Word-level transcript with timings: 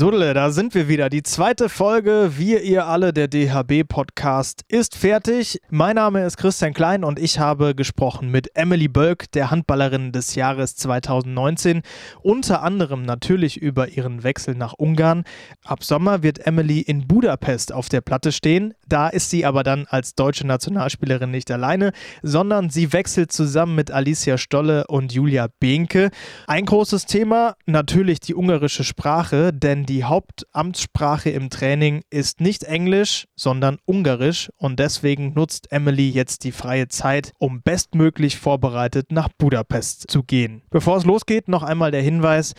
Sudle, 0.00 0.32
da 0.32 0.50
sind 0.50 0.74
wir 0.74 0.88
wieder. 0.88 1.10
Die 1.10 1.22
zweite 1.22 1.68
Folge, 1.68 2.32
wir 2.36 2.62
ihr 2.62 2.86
alle, 2.86 3.12
der 3.12 3.28
DHB-Podcast, 3.28 4.62
ist 4.66 4.96
fertig. 4.96 5.60
Mein 5.68 5.96
Name 5.96 6.24
ist 6.24 6.38
Christian 6.38 6.72
Klein 6.72 7.04
und 7.04 7.18
ich 7.18 7.38
habe 7.38 7.74
gesprochen 7.74 8.30
mit 8.30 8.56
Emily 8.56 8.88
Bölk, 8.88 9.30
der 9.32 9.50
Handballerin 9.50 10.10
des 10.10 10.36
Jahres 10.36 10.74
2019. 10.76 11.82
Unter 12.22 12.62
anderem 12.62 13.02
natürlich 13.02 13.58
über 13.58 13.88
ihren 13.88 14.22
Wechsel 14.22 14.54
nach 14.54 14.72
Ungarn. 14.72 15.24
Ab 15.64 15.84
Sommer 15.84 16.22
wird 16.22 16.46
Emily 16.46 16.80
in 16.80 17.06
Budapest 17.06 17.70
auf 17.70 17.90
der 17.90 18.00
Platte 18.00 18.32
stehen. 18.32 18.72
Da 18.88 19.08
ist 19.08 19.28
sie 19.28 19.44
aber 19.44 19.64
dann 19.64 19.86
als 19.86 20.14
deutsche 20.14 20.46
Nationalspielerin 20.46 21.30
nicht 21.30 21.50
alleine, 21.50 21.92
sondern 22.22 22.70
sie 22.70 22.94
wechselt 22.94 23.32
zusammen 23.32 23.74
mit 23.74 23.90
Alicia 23.90 24.38
Stolle 24.38 24.86
und 24.86 25.12
Julia 25.12 25.48
Behnke. 25.60 26.10
Ein 26.46 26.64
großes 26.64 27.04
Thema, 27.04 27.56
natürlich 27.66 28.20
die 28.20 28.34
ungarische 28.34 28.82
Sprache, 28.82 29.52
denn 29.52 29.80
denn 29.80 29.86
die 29.90 30.04
Hauptamtssprache 30.04 31.30
im 31.30 31.50
Training 31.50 32.02
ist 32.10 32.40
nicht 32.40 32.62
Englisch, 32.62 33.26
sondern 33.34 33.78
Ungarisch 33.86 34.48
und 34.56 34.78
deswegen 34.78 35.32
nutzt 35.34 35.72
Emily 35.72 36.08
jetzt 36.08 36.44
die 36.44 36.52
freie 36.52 36.86
Zeit, 36.86 37.32
um 37.38 37.60
bestmöglich 37.60 38.38
vorbereitet 38.38 39.10
nach 39.10 39.28
Budapest 39.36 40.08
zu 40.08 40.22
gehen. 40.22 40.62
Bevor 40.70 40.96
es 40.96 41.04
losgeht, 41.04 41.48
noch 41.48 41.64
einmal 41.64 41.90
der 41.90 42.02
Hinweis, 42.02 42.54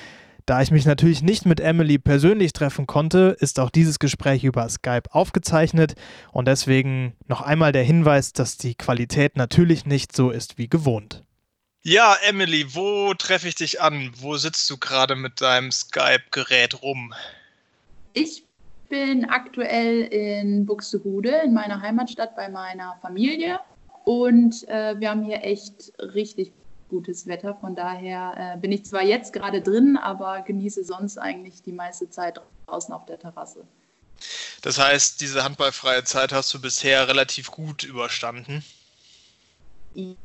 da 0.46 0.62
ich 0.62 0.72
mich 0.72 0.86
natürlich 0.86 1.22
nicht 1.22 1.46
mit 1.46 1.62
Emily 1.62 2.00
persönlich 2.00 2.52
treffen 2.52 2.86
konnte, 2.86 3.38
ist 3.40 3.62
auch 3.62 3.70
dieses 3.70 4.00
Gespräch 4.00 4.44
über 4.44 4.68
Skype 4.68 5.04
aufgezeichnet 5.12 5.94
und 6.34 6.50
deswegen 6.50 7.14
noch 7.30 7.40
einmal 7.40 7.72
der 7.72 7.84
Hinweis, 7.84 8.34
dass 8.34 8.58
die 8.58 8.76
Qualität 8.76 9.38
natürlich 9.38 9.86
nicht 9.86 10.14
so 10.14 10.32
ist 10.32 10.58
wie 10.58 10.68
gewohnt. 10.68 11.24
Ja, 11.84 12.16
Emily, 12.22 12.76
wo 12.76 13.16
treffe 13.16 13.48
ich 13.48 13.56
dich 13.56 13.82
an? 13.82 14.12
Wo 14.18 14.38
sitzt 14.38 14.70
du 14.70 14.78
gerade 14.78 15.16
mit 15.16 15.42
deinem 15.42 15.72
Skype-Gerät 15.72 16.84
rum? 16.84 17.12
Ich 18.14 18.44
bin 18.88 19.26
aktuell 19.26 20.02
in 20.04 20.68
Buxtehude, 20.68 21.42
in 21.44 21.54
meiner 21.54 21.82
Heimatstadt 21.82 22.36
bei 22.36 22.50
meiner 22.50 23.00
Familie. 23.02 23.60
Und 24.04 24.68
äh, 24.68 25.00
wir 25.00 25.10
haben 25.10 25.24
hier 25.24 25.44
echt 25.44 25.92
richtig 25.98 26.52
gutes 26.90 27.26
Wetter. 27.26 27.56
Von 27.56 27.76
daher 27.76 28.54
äh, 28.56 28.60
bin 28.60 28.72
ich 28.72 28.86
zwar 28.86 29.02
jetzt 29.02 29.34
gerade 29.34 29.62
drin, 29.62 29.98
aber 29.98 30.42
genieße 30.42 30.84
sonst 30.84 31.18
eigentlich 31.18 31.64
die 31.64 31.72
meiste 31.72 32.12
Zeit 32.12 32.40
draußen 32.68 32.94
auf 32.94 33.08
der 33.08 33.18
Terrasse. 33.18 33.66
Das 34.62 34.78
heißt, 34.78 35.20
diese 35.20 35.44
handballfreie 35.44 36.04
Zeit 36.04 36.32
hast 36.32 36.54
du 36.54 36.62
bisher 36.62 37.08
relativ 37.08 37.50
gut 37.50 37.84
überstanden 37.84 38.64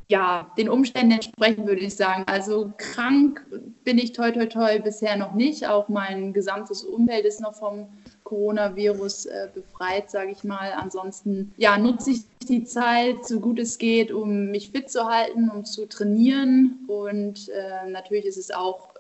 ja, 0.09 0.51
den 0.57 0.69
Umständen 0.69 1.13
entsprechend 1.13 1.67
würde 1.67 1.81
ich 1.83 1.97
sagen. 1.97 2.25
Also 2.27 2.73
krank 2.77 3.45
bin 3.85 3.99
ich 3.99 4.13
toi 4.13 4.31
toi 4.31 4.47
toi 4.47 4.79
bisher 4.79 5.17
noch 5.17 5.35
nicht. 5.35 5.67
Auch 5.67 5.89
mein 5.89 6.33
gesamtes 6.33 6.85
Umfeld 6.85 7.25
ist 7.25 7.41
noch 7.41 7.55
vom 7.55 7.89
Coronavirus 8.25 9.27
äh, 9.27 9.49
befreit, 9.55 10.11
sage 10.11 10.31
ich 10.33 10.45
mal. 10.45 10.73
Ansonsten 10.73 11.53
ja, 11.57 11.79
nutze 11.79 12.13
ich 12.13 12.23
die 12.49 12.65
Zeit, 12.65 13.27
so 13.27 13.41
gut 13.41 13.59
es 13.59 13.79
geht, 13.79 14.13
um 14.13 14.47
mich 14.51 14.71
fit 14.71 14.91
zu 14.91 15.07
halten, 15.07 15.51
um 15.51 15.65
zu 15.65 15.87
trainieren. 15.89 16.85
Und 16.87 17.49
äh, 17.49 17.91
natürlich 17.91 18.27
ist 18.27 18.39
es 18.39 18.51
auch 18.51 18.91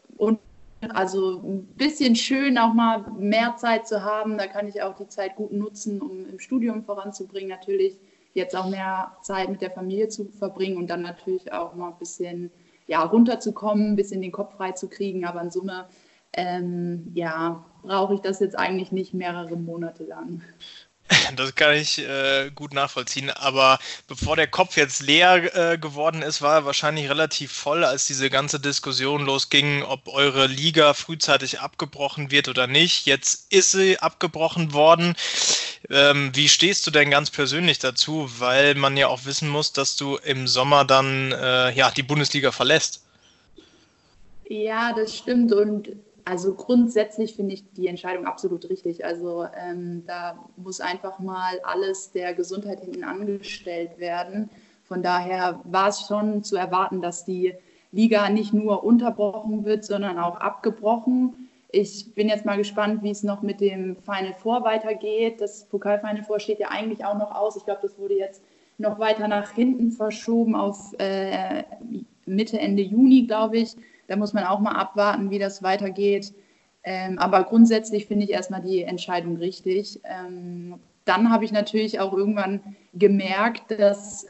also 0.95 1.41
ein 1.43 1.67
bisschen 1.77 2.17
schön, 2.17 2.59
auch 2.59 2.75
mal 2.75 3.05
mehr 3.19 3.57
Zeit 3.57 3.87
zu 3.87 4.05
haben. 4.05 4.39
Da 4.39 4.47
kann 4.47 4.69
ich 4.69 4.83
auch 4.83 4.97
die 4.97 5.09
Zeit 5.09 5.37
gut 5.37 5.53
nutzen, 5.53 6.01
um 6.01 6.27
im 6.29 6.39
Studium 6.39 6.85
voranzubringen. 6.85 7.49
Natürlich 7.49 7.97
jetzt 8.37 8.55
auch 8.55 8.69
mehr 8.69 9.17
Zeit 9.23 9.49
mit 9.49 9.61
der 9.61 9.71
Familie 9.71 10.09
zu 10.09 10.27
verbringen 10.27 10.77
und 10.77 10.89
dann 10.89 11.03
natürlich 11.03 11.53
auch 11.53 11.75
mal 11.75 11.89
ein 11.89 11.99
bisschen 11.99 12.51
ja, 12.87 13.03
runterzukommen, 13.03 13.93
ein 13.93 13.97
bisschen 13.97 14.23
den 14.23 14.33
Kopf 14.33 14.57
frei 14.57 14.73
zu 14.73 14.89
kriegen. 14.89 15.25
Aber 15.25 15.41
in 15.43 15.51
Summe, 15.51 15.87
ähm, 16.33 17.11
ja, 17.15 17.65
brauche 17.83 18.15
ich 18.15 18.21
das 18.21 18.41
jetzt 18.41 18.59
eigentlich 18.59 18.93
nicht 18.93 19.15
mehrere 19.15 19.57
Monate 19.57 20.05
lang. 20.05 20.43
Das 21.37 21.55
kann 21.55 21.75
ich 21.75 21.99
äh, 21.99 22.51
gut 22.55 22.75
nachvollziehen. 22.75 23.31
Aber 23.31 23.79
bevor 24.09 24.35
der 24.35 24.49
Kopf 24.49 24.77
jetzt 24.77 25.03
leer 25.03 25.55
äh, 25.55 25.79
geworden 25.79 26.23
ist, 26.23 26.43
war 26.43 26.55
er 26.55 26.65
wahrscheinlich 26.65 27.09
relativ 27.09 27.53
voll, 27.53 27.85
als 27.85 28.07
diese 28.07 28.31
ganze 28.31 28.59
Diskussion 28.59 29.25
losging, 29.25 29.83
ob 29.83 30.09
eure 30.09 30.47
Liga 30.47 30.95
frühzeitig 30.95 31.61
abgebrochen 31.61 32.31
wird 32.31 32.49
oder 32.49 32.67
nicht. 32.67 33.07
Jetzt 33.07 33.53
ist 33.53 33.73
sie 33.73 33.99
abgebrochen 33.99 34.73
worden. 34.73 35.15
Ähm, 35.91 36.31
wie 36.35 36.49
stehst 36.49 36.87
du 36.87 36.91
denn 36.91 37.11
ganz 37.11 37.31
persönlich 37.31 37.79
dazu? 37.79 38.29
Weil 38.39 38.75
man 38.75 38.97
ja 38.97 39.09
auch 39.09 39.25
wissen 39.25 39.49
muss, 39.49 39.73
dass 39.73 39.97
du 39.97 40.17
im 40.17 40.47
Sommer 40.49 40.85
dann 40.85 41.33
äh, 41.33 41.73
ja, 41.73 41.91
die 41.91 42.03
Bundesliga 42.03 42.51
verlässt. 42.51 43.05
Ja, 44.49 44.93
das 44.93 45.17
stimmt. 45.17 45.53
Und 45.53 45.91
also 46.25 46.55
grundsätzlich 46.55 47.35
finde 47.37 47.55
ich 47.55 47.65
die 47.73 47.87
Entscheidung 47.87 48.27
absolut 48.27 48.69
richtig. 48.69 49.05
Also 49.05 49.47
ähm, 49.57 50.03
da 50.07 50.37
muss 50.57 50.81
einfach 50.81 51.21
mal 51.21 51.61
alles 51.63 52.11
der 52.11 52.35
Gesundheit 52.35 52.81
hinten 52.81 53.05
angestellt 53.05 53.99
werden. 53.99 54.51
Von 54.89 55.03
daher 55.03 55.61
war 55.65 55.89
es 55.89 56.01
schon 56.07 56.43
zu 56.43 56.57
erwarten, 56.57 57.01
dass 57.01 57.25
die 57.25 57.55
Liga 57.93 58.29
nicht 58.29 58.53
nur 58.53 58.83
unterbrochen 58.83 59.65
wird, 59.65 59.85
sondern 59.85 60.19
auch 60.19 60.37
abgebrochen. 60.37 61.49
Ich 61.77 62.15
bin 62.15 62.31
jetzt 62.31 62.47
mal 62.47 62.57
gespannt, 62.57 63.03
wie 63.03 63.11
es 63.11 63.23
noch 63.23 63.43
mit 63.43 63.61
dem 63.61 63.97
Final 63.97 64.33
Four 64.33 64.65
weitergeht. 64.65 65.43
Das 65.43 65.67
Pokal-Final 65.67 66.23
Four 66.23 66.41
steht 66.41 66.59
ja 66.59 66.69
eigentlich 66.69 67.05
auch 67.05 67.19
noch 67.19 67.35
aus. 67.35 67.55
Ich 67.55 67.67
glaube, 67.67 67.81
das 67.83 67.99
wurde 67.99 68.15
jetzt 68.15 68.43
noch 68.79 68.99
weiter 68.99 69.29
nach 69.29 69.51
hinten 69.51 69.91
verschoben 69.91 70.57
auf 70.57 70.95
äh, 70.99 71.65
Mitte, 72.25 72.59
Ende 72.59 72.83
Juni, 72.83 73.27
glaube 73.27 73.59
ich. 73.59 73.77
Da 74.07 74.17
muss 74.17 74.33
man 74.33 74.45
auch 74.45 74.59
mal 74.59 74.73
abwarten, 74.73 75.29
wie 75.31 75.39
das 75.39 75.63
weitergeht. 75.63 76.33
Ähm, 76.83 77.19
aber 77.19 77.45
grundsätzlich 77.45 78.07
finde 78.07 78.25
ich 78.25 78.31
erstmal 78.31 78.63
die 78.63 78.83
Entscheidung 78.83 79.37
richtig. 79.37 80.01
Ähm, 80.05 80.81
dann 81.05 81.31
habe 81.31 81.45
ich 81.45 81.53
natürlich 81.53 82.01
auch 82.01 82.15
irgendwann 82.15 82.75
gemerkt, 82.95 83.79
dass 83.79 84.29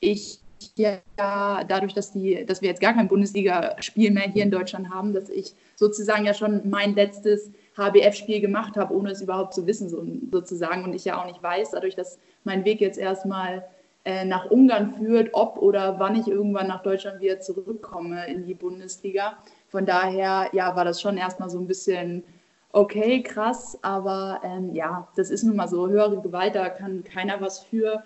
ich 0.00 0.40
ja 0.76 0.98
dadurch, 1.16 1.94
dass, 1.94 2.12
die, 2.12 2.44
dass 2.46 2.62
wir 2.62 2.68
jetzt 2.68 2.80
gar 2.80 2.94
kein 2.94 3.08
Bundesligaspiel 3.08 4.10
mehr 4.10 4.28
hier 4.28 4.42
in 4.42 4.50
Deutschland 4.50 4.90
haben, 4.90 5.12
dass 5.12 5.28
ich 5.28 5.54
sozusagen 5.76 6.24
ja 6.24 6.34
schon 6.34 6.68
mein 6.68 6.94
letztes 6.94 7.50
HBF-Spiel 7.76 8.40
gemacht 8.40 8.76
habe, 8.76 8.94
ohne 8.94 9.10
es 9.10 9.20
überhaupt 9.20 9.54
zu 9.54 9.66
wissen, 9.66 9.88
so, 9.88 10.04
sozusagen. 10.30 10.84
Und 10.84 10.94
ich 10.94 11.04
ja 11.04 11.20
auch 11.20 11.26
nicht 11.26 11.42
weiß, 11.42 11.70
dadurch, 11.72 11.94
dass 11.94 12.18
mein 12.44 12.64
Weg 12.64 12.80
jetzt 12.80 12.98
erstmal 12.98 13.64
äh, 14.04 14.24
nach 14.24 14.50
Ungarn 14.50 14.94
führt, 14.94 15.30
ob 15.32 15.58
oder 15.58 15.98
wann 15.98 16.16
ich 16.16 16.26
irgendwann 16.26 16.68
nach 16.68 16.82
Deutschland 16.82 17.20
wieder 17.20 17.40
zurückkomme 17.40 18.26
in 18.26 18.46
die 18.46 18.54
Bundesliga. 18.54 19.38
Von 19.68 19.86
daher, 19.86 20.48
ja, 20.52 20.74
war 20.74 20.84
das 20.84 21.00
schon 21.00 21.16
erstmal 21.16 21.50
so 21.50 21.58
ein 21.58 21.66
bisschen 21.66 22.24
okay, 22.72 23.22
krass, 23.22 23.78
aber 23.82 24.40
ähm, 24.42 24.74
ja, 24.74 25.08
das 25.16 25.30
ist 25.30 25.42
nun 25.42 25.56
mal 25.56 25.68
so, 25.68 25.88
höhere 25.88 26.20
Gewalt, 26.20 26.54
da 26.54 26.68
kann 26.68 27.04
keiner 27.04 27.40
was 27.40 27.60
für. 27.60 28.02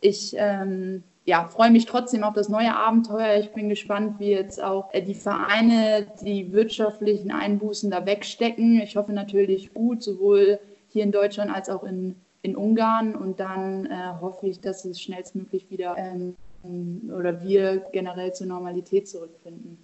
Ich 0.00 0.34
ähm, 0.38 1.02
ja, 1.26 1.46
freue 1.48 1.70
mich 1.70 1.84
trotzdem 1.84 2.24
auf 2.24 2.34
das 2.34 2.48
neue 2.48 2.74
Abenteuer. 2.74 3.38
Ich 3.38 3.52
bin 3.52 3.68
gespannt, 3.68 4.18
wie 4.18 4.30
jetzt 4.30 4.62
auch 4.62 4.92
äh, 4.94 5.02
die 5.02 5.14
Vereine 5.14 6.06
die 6.22 6.52
wirtschaftlichen 6.52 7.30
Einbußen 7.30 7.90
da 7.90 8.06
wegstecken. 8.06 8.80
Ich 8.80 8.96
hoffe 8.96 9.12
natürlich 9.12 9.74
gut, 9.74 10.02
sowohl 10.02 10.58
hier 10.88 11.04
in 11.04 11.12
Deutschland 11.12 11.54
als 11.54 11.68
auch 11.68 11.84
in 11.84 12.16
in 12.46 12.56
Ungarn 12.56 13.16
und 13.16 13.40
dann 13.40 13.86
äh, 13.86 14.12
hoffe 14.20 14.46
ich, 14.46 14.60
dass 14.60 14.84
es 14.84 15.00
schnellstmöglich 15.00 15.68
wieder 15.68 15.96
ähm, 15.98 16.36
oder 17.12 17.42
wir 17.42 17.84
generell 17.92 18.32
zur 18.32 18.46
Normalität 18.46 19.08
zurückfinden. 19.08 19.78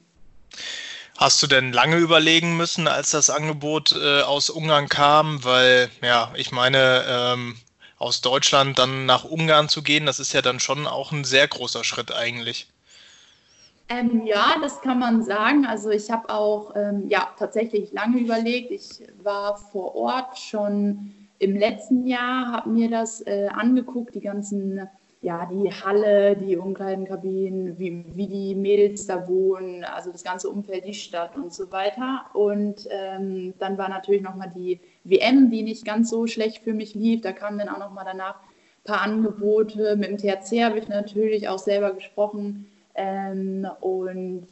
Hast 1.19 1.43
du 1.43 1.47
denn 1.47 1.73
lange 1.73 1.97
überlegen 1.97 2.57
müssen, 2.57 2.89
als 2.89 3.11
das 3.11 3.31
Angebot 3.31 3.95
äh, 4.01 4.23
aus 4.23 4.49
Ungarn 4.49 4.89
kam? 4.89 5.45
Weil, 5.45 5.91
ja, 6.03 6.33
ich 6.37 6.53
meine, 6.53 7.05
ähm, 7.07 7.57
aus 8.03 8.21
Deutschland 8.21 8.79
dann 8.79 9.07
nach 9.07 9.25
Ungarn 9.25 9.69
zu 9.69 9.83
gehen, 9.83 10.07
das 10.07 10.19
ist 10.19 10.33
ja 10.33 10.43
dann 10.43 10.61
schon 10.61 10.87
auch 10.87 11.13
ein 11.13 11.25
sehr 11.25 11.47
großer 11.47 11.85
Schritt 11.85 12.13
eigentlich. 12.13 12.67
Ähm, 13.89 14.27
ja, 14.27 14.57
das 14.61 14.81
kann 14.81 14.99
man 14.99 15.23
sagen. 15.23 15.67
Also 15.67 15.91
ich 15.91 16.11
habe 16.11 16.31
auch 16.31 16.75
ähm, 16.77 17.09
ja, 17.09 17.29
tatsächlich 17.39 17.93
lange 17.93 18.19
überlegt. 18.19 18.71
Ich 18.71 19.07
war 19.23 19.57
vor 19.57 19.95
Ort 19.95 20.39
schon 20.39 21.13
im 21.39 21.57
letzten 21.57 22.07
Jahr 22.07 22.53
habe 22.53 22.71
mir 22.71 22.89
das 22.89 23.21
äh, 23.27 23.49
angeguckt, 23.53 24.15
die 24.15 24.21
ganzen, 24.21 24.89
ja, 25.23 25.47
die 25.47 25.71
Halle, 25.73 26.37
die 26.37 26.57
Umkleidenkabinen, 26.57 27.79
wie, 27.79 28.05
wie 28.15 28.27
die 28.29 28.55
Mädels 28.55 29.07
da 29.07 29.27
wohnen, 29.27 29.85
also 29.85 30.13
das 30.13 30.23
ganze 30.23 30.49
Umfeld, 30.49 30.85
die 30.87 30.95
Stadt 30.95 31.37
und 31.37 31.53
so 31.53 31.71
weiter. 31.73 32.27
Und 32.33 32.87
ähm, 32.91 33.55
dann 33.59 33.77
war 33.77 33.89
natürlich 33.89 34.23
nochmal 34.23 34.53
die 34.55 34.81
WM, 35.05 35.51
die 35.51 35.63
nicht 35.63 35.85
ganz 35.85 36.11
so 36.11 36.27
schlecht 36.27 36.63
für 36.63 36.75
mich 36.75 36.95
lief. 36.95 37.21
Da 37.21 37.33
kamen 37.33 37.59
dann 37.59 37.69
auch 37.69 37.79
nochmal 37.79 38.05
danach 38.05 38.37
ein 38.37 38.85
paar 38.85 39.03
Angebote. 39.03 39.97
Mit 39.97 40.11
dem 40.11 40.19
THC 40.19 40.65
habe 40.65 40.79
ich 40.79 40.89
natürlich 40.89 41.49
auch 41.49 41.59
selber 41.59 41.93
gesprochen. 41.93 42.67
Ähm, 42.95 43.67
und 43.81 44.47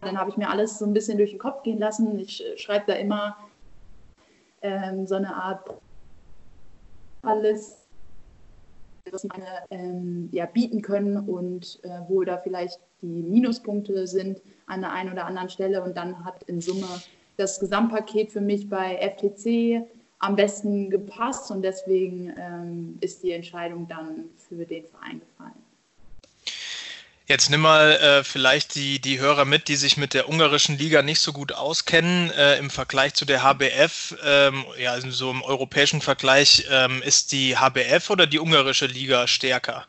dann 0.00 0.18
habe 0.18 0.30
ich 0.30 0.36
mir 0.36 0.50
alles 0.50 0.78
so 0.78 0.84
ein 0.84 0.92
bisschen 0.92 1.18
durch 1.18 1.30
den 1.30 1.38
Kopf 1.38 1.62
gehen 1.62 1.78
lassen. 1.78 2.18
Ich 2.18 2.44
äh, 2.44 2.58
schreibe 2.58 2.84
da 2.88 2.94
immer 2.94 3.36
ähm, 4.62 5.06
so 5.06 5.14
eine 5.14 5.34
Art 5.34 5.68
alles, 7.22 7.86
was 9.10 9.24
meine 9.24 9.46
ähm, 9.70 10.28
ja, 10.32 10.46
bieten 10.46 10.82
können 10.82 11.16
und 11.28 11.80
äh, 11.84 12.00
wo 12.08 12.22
da 12.24 12.38
vielleicht 12.38 12.80
die 13.02 13.22
Minuspunkte 13.22 14.06
sind 14.06 14.40
an 14.66 14.80
der 14.80 14.92
einen 14.92 15.12
oder 15.12 15.26
anderen 15.26 15.48
Stelle. 15.48 15.82
Und 15.82 15.96
dann 15.96 16.24
hat 16.24 16.42
in 16.44 16.60
Summe 16.60 16.86
das 17.36 17.60
Gesamtpaket 17.60 18.32
für 18.32 18.40
mich 18.40 18.68
bei 18.68 18.96
FTC 18.96 19.86
am 20.18 20.36
besten 20.36 20.90
gepasst 20.90 21.50
und 21.50 21.62
deswegen 21.62 22.32
ähm, 22.38 22.98
ist 23.00 23.22
die 23.22 23.32
Entscheidung 23.32 23.86
dann 23.88 24.24
für 24.48 24.64
den 24.64 24.84
Verein 24.86 25.20
gefallen. 25.20 25.66
Jetzt 27.28 27.50
nimm 27.50 27.60
mal 27.60 27.90
äh, 27.90 28.22
vielleicht 28.22 28.76
die, 28.76 29.00
die 29.00 29.18
Hörer 29.18 29.44
mit, 29.44 29.66
die 29.66 29.74
sich 29.74 29.96
mit 29.96 30.14
der 30.14 30.28
ungarischen 30.28 30.78
Liga 30.78 31.02
nicht 31.02 31.18
so 31.18 31.32
gut 31.32 31.50
auskennen. 31.50 32.30
Äh, 32.30 32.58
Im 32.58 32.70
Vergleich 32.70 33.14
zu 33.14 33.24
der 33.24 33.42
HBF, 33.42 34.16
ähm, 34.24 34.64
ja, 34.78 34.92
also 34.92 35.10
so 35.10 35.32
im 35.32 35.42
europäischen 35.42 36.00
Vergleich, 36.00 36.66
ähm, 36.70 37.02
ist 37.02 37.32
die 37.32 37.56
HBF 37.56 38.10
oder 38.10 38.28
die 38.28 38.38
ungarische 38.38 38.86
Liga 38.86 39.26
stärker? 39.26 39.88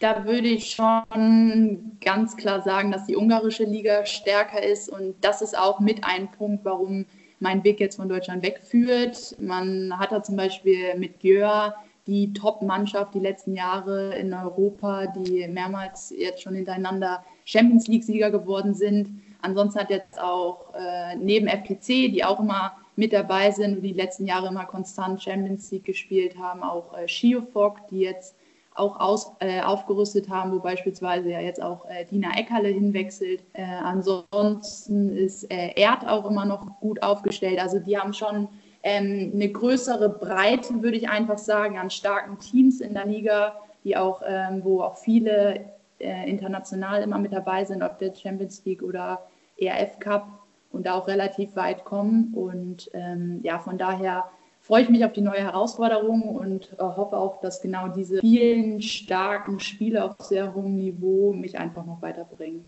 Da 0.00 0.24
würde 0.24 0.48
ich 0.48 0.70
schon 0.70 1.98
ganz 2.00 2.34
klar 2.38 2.62
sagen, 2.62 2.90
dass 2.90 3.04
die 3.04 3.16
ungarische 3.16 3.64
Liga 3.64 4.06
stärker 4.06 4.62
ist 4.62 4.88
und 4.88 5.14
das 5.20 5.42
ist 5.42 5.56
auch 5.56 5.78
mit 5.78 6.04
ein 6.04 6.30
Punkt, 6.30 6.64
warum 6.64 7.04
mein 7.38 7.62
Weg 7.64 7.80
jetzt 7.80 7.96
von 7.96 8.08
Deutschland 8.08 8.42
wegführt. 8.42 9.36
Man 9.38 9.98
hat 9.98 10.10
da 10.10 10.22
zum 10.22 10.36
Beispiel 10.36 10.94
mit 10.96 11.20
Gjör 11.20 11.74
die 12.06 12.32
Top-Mannschaft 12.32 13.14
die 13.14 13.20
letzten 13.20 13.54
Jahre 13.54 14.14
in 14.14 14.32
Europa, 14.32 15.06
die 15.06 15.46
mehrmals 15.48 16.14
jetzt 16.16 16.40
schon 16.40 16.54
hintereinander 16.54 17.22
Champions 17.44 17.86
League-Sieger 17.86 18.30
geworden 18.30 18.72
sind. 18.72 19.20
Ansonsten 19.42 19.80
hat 19.80 19.90
jetzt 19.90 20.18
auch 20.18 20.72
äh, 20.72 21.16
neben 21.16 21.46
FPC, 21.46 22.10
die 22.10 22.24
auch 22.24 22.40
immer 22.40 22.72
mit 22.96 23.12
dabei 23.12 23.50
sind 23.50 23.76
und 23.76 23.82
die 23.82 23.92
letzten 23.92 24.24
Jahre 24.24 24.48
immer 24.48 24.64
konstant 24.64 25.22
Champions 25.22 25.70
League 25.70 25.84
gespielt 25.84 26.38
haben, 26.38 26.62
auch 26.62 26.96
äh, 26.96 27.06
Schiofok, 27.06 27.86
die 27.90 28.00
jetzt 28.00 28.34
auch 28.74 29.00
aus, 29.00 29.32
äh, 29.40 29.60
aufgerüstet 29.60 30.28
haben, 30.28 30.52
wo 30.52 30.60
beispielsweise 30.60 31.30
ja 31.30 31.40
jetzt 31.40 31.62
auch 31.62 31.84
äh, 31.86 32.04
Dina 32.04 32.30
Eckerle 32.36 32.68
hinwechselt. 32.68 33.42
Äh, 33.52 33.64
ansonsten 33.64 35.16
ist 35.16 35.50
äh, 35.50 35.72
Erd 35.74 36.06
auch 36.06 36.28
immer 36.28 36.44
noch 36.44 36.80
gut 36.80 37.02
aufgestellt. 37.02 37.60
Also 37.60 37.78
die 37.78 37.98
haben 37.98 38.12
schon 38.12 38.48
ähm, 38.82 39.32
eine 39.34 39.48
größere 39.48 40.08
Breite, 40.08 40.82
würde 40.82 40.96
ich 40.96 41.08
einfach 41.08 41.38
sagen, 41.38 41.78
an 41.78 41.90
starken 41.90 42.38
Teams 42.38 42.80
in 42.80 42.94
der 42.94 43.06
Liga, 43.06 43.54
die 43.84 43.96
auch, 43.96 44.22
ähm, 44.26 44.62
wo 44.64 44.82
auch 44.82 44.96
viele 44.96 45.64
äh, 45.98 46.30
international 46.30 47.02
immer 47.02 47.18
mit 47.18 47.32
dabei 47.32 47.64
sind, 47.64 47.82
ob 47.82 47.98
der 47.98 48.14
Champions 48.14 48.64
League 48.64 48.82
oder 48.82 49.26
ERF 49.58 49.98
Cup 49.98 50.26
und 50.72 50.86
da 50.86 50.94
auch 50.94 51.08
relativ 51.08 51.56
weit 51.56 51.84
kommen. 51.84 52.32
Und 52.34 52.90
ähm, 52.94 53.40
ja, 53.42 53.58
von 53.58 53.76
daher 53.76 54.30
freue 54.70 54.84
ich 54.84 54.88
mich 54.88 55.04
auf 55.04 55.12
die 55.12 55.20
neue 55.20 55.40
Herausforderung 55.40 56.22
und 56.22 56.74
äh, 56.74 56.82
hoffe 56.82 57.16
auch, 57.16 57.40
dass 57.40 57.60
genau 57.60 57.88
diese 57.88 58.20
vielen 58.20 58.80
starken 58.80 59.58
Spiele 59.58 60.04
auf 60.04 60.14
sehr 60.20 60.54
hohem 60.54 60.76
Niveau 60.76 61.32
mich 61.32 61.58
einfach 61.58 61.84
noch 61.84 62.00
weiterbringen. 62.02 62.64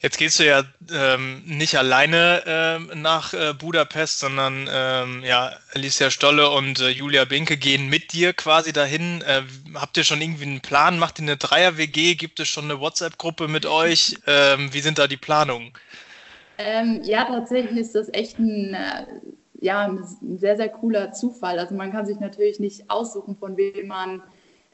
Jetzt 0.00 0.18
gehst 0.18 0.38
du 0.38 0.46
ja 0.46 0.62
ähm, 0.94 1.42
nicht 1.44 1.76
alleine 1.76 2.44
ähm, 2.46 2.90
nach 2.94 3.34
äh, 3.34 3.52
Budapest, 3.54 4.20
sondern 4.20 4.68
ähm, 4.72 5.24
ja, 5.24 5.50
Alicia 5.74 6.12
Stolle 6.12 6.48
und 6.48 6.78
äh, 6.80 6.90
Julia 6.90 7.24
Binke 7.24 7.56
gehen 7.56 7.88
mit 7.88 8.12
dir 8.12 8.32
quasi 8.32 8.72
dahin. 8.72 9.20
Äh, 9.22 9.42
habt 9.74 9.96
ihr 9.96 10.04
schon 10.04 10.22
irgendwie 10.22 10.44
einen 10.44 10.60
Plan? 10.60 11.00
Macht 11.00 11.18
ihr 11.18 11.24
eine 11.24 11.36
Dreier-WG? 11.36 12.14
Gibt 12.14 12.38
es 12.38 12.46
schon 12.46 12.70
eine 12.70 12.78
WhatsApp-Gruppe 12.78 13.48
mit 13.48 13.66
euch? 13.66 14.14
Ähm, 14.28 14.72
wie 14.72 14.80
sind 14.80 14.98
da 14.98 15.08
die 15.08 15.16
Planungen? 15.16 15.72
Ähm, 16.58 17.00
ja, 17.02 17.24
tatsächlich 17.24 17.78
ist 17.80 17.96
das 17.96 18.08
echt 18.12 18.38
ein, 18.38 18.74
äh, 18.74 19.06
ja, 19.60 19.80
ein 19.80 20.02
sehr, 20.38 20.56
sehr 20.56 20.68
cooler 20.68 21.12
Zufall. 21.12 21.58
Also 21.58 21.74
man 21.74 21.92
kann 21.92 22.06
sich 22.06 22.18
natürlich 22.18 22.60
nicht 22.60 22.90
aussuchen, 22.90 23.36
von 23.36 23.56
wem 23.56 23.88
man 23.88 24.22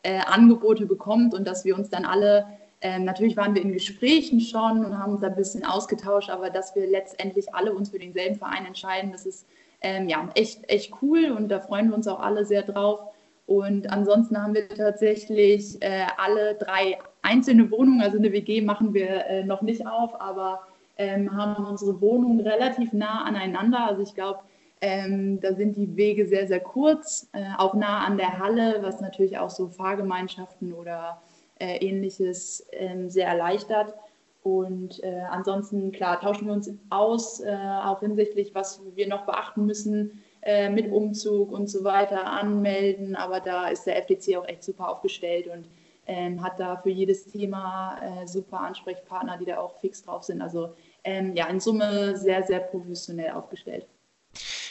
äh, 0.02 0.20
Angebote 0.26 0.86
bekommt 0.86 1.34
und 1.34 1.46
dass 1.46 1.64
wir 1.64 1.76
uns 1.76 1.90
dann 1.90 2.04
alle 2.04 2.46
ähm, 2.82 3.04
natürlich 3.04 3.36
waren 3.36 3.54
wir 3.54 3.62
in 3.62 3.72
Gesprächen 3.72 4.40
schon 4.40 4.84
und 4.84 4.98
haben 4.98 5.14
uns 5.14 5.22
ein 5.22 5.34
bisschen 5.34 5.64
ausgetauscht, 5.64 6.30
aber 6.30 6.50
dass 6.50 6.74
wir 6.76 6.86
letztendlich 6.86 7.54
alle 7.54 7.72
uns 7.72 7.90
für 7.90 7.98
denselben 7.98 8.36
Verein 8.36 8.66
entscheiden, 8.66 9.12
das 9.12 9.24
ist 9.24 9.46
ähm, 9.80 10.08
ja 10.08 10.28
echt, 10.34 10.70
echt 10.70 10.92
cool 11.00 11.30
und 11.30 11.48
da 11.48 11.60
freuen 11.60 11.88
wir 11.88 11.96
uns 11.96 12.06
auch 12.06 12.20
alle 12.20 12.44
sehr 12.44 12.62
drauf. 12.62 13.00
Und 13.46 13.90
ansonsten 13.90 14.40
haben 14.42 14.54
wir 14.54 14.68
tatsächlich 14.68 15.80
äh, 15.80 16.06
alle 16.16 16.54
drei 16.54 16.98
einzelne 17.22 17.70
Wohnungen, 17.70 18.02
also 18.02 18.18
eine 18.18 18.32
WG 18.32 18.60
machen 18.60 18.92
wir 18.92 19.26
äh, 19.26 19.44
noch 19.44 19.62
nicht 19.62 19.86
auf, 19.86 20.20
aber 20.20 20.60
ähm, 20.98 21.34
haben 21.34 21.64
unsere 21.64 22.00
Wohnungen 22.00 22.40
relativ 22.40 22.92
nah 22.92 23.24
aneinander. 23.24 23.86
Also 23.86 24.02
ich 24.02 24.14
glaube, 24.14 24.40
ähm, 24.80 25.40
da 25.40 25.54
sind 25.54 25.76
die 25.76 25.96
Wege 25.96 26.26
sehr, 26.26 26.46
sehr 26.46 26.60
kurz, 26.60 27.28
äh, 27.32 27.44
auch 27.56 27.74
nah 27.74 28.04
an 28.04 28.18
der 28.18 28.38
Halle, 28.38 28.78
was 28.82 29.00
natürlich 29.00 29.38
auch 29.38 29.50
so 29.50 29.68
Fahrgemeinschaften 29.68 30.72
oder 30.72 31.22
äh, 31.58 31.76
ähnliches 31.78 32.66
ähm, 32.72 33.08
sehr 33.08 33.26
erleichtert. 33.26 33.94
Und 34.42 35.02
äh, 35.02 35.22
ansonsten, 35.30 35.90
klar, 35.92 36.20
tauschen 36.20 36.46
wir 36.46 36.52
uns 36.52 36.70
aus, 36.90 37.40
äh, 37.40 37.56
auch 37.84 38.00
hinsichtlich, 38.00 38.54
was 38.54 38.80
wir 38.94 39.08
noch 39.08 39.26
beachten 39.26 39.66
müssen 39.66 40.22
äh, 40.42 40.70
mit 40.70 40.92
Umzug 40.92 41.50
und 41.50 41.68
so 41.68 41.82
weiter, 41.82 42.26
anmelden. 42.26 43.16
Aber 43.16 43.40
da 43.40 43.68
ist 43.68 43.86
der 43.86 43.96
FDC 43.96 44.36
auch 44.36 44.46
echt 44.46 44.62
super 44.62 44.88
aufgestellt 44.88 45.48
und 45.48 45.66
ähm, 46.06 46.42
hat 46.42 46.60
da 46.60 46.76
für 46.76 46.90
jedes 46.90 47.26
Thema 47.26 47.98
äh, 48.00 48.26
super 48.26 48.60
Ansprechpartner, 48.60 49.38
die 49.38 49.46
da 49.46 49.58
auch 49.58 49.74
fix 49.80 50.04
drauf 50.04 50.22
sind. 50.22 50.40
Also 50.40 50.68
ähm, 51.02 51.34
ja, 51.34 51.46
in 51.48 51.58
Summe 51.58 52.16
sehr, 52.16 52.44
sehr 52.44 52.60
professionell 52.60 53.32
aufgestellt. 53.32 53.86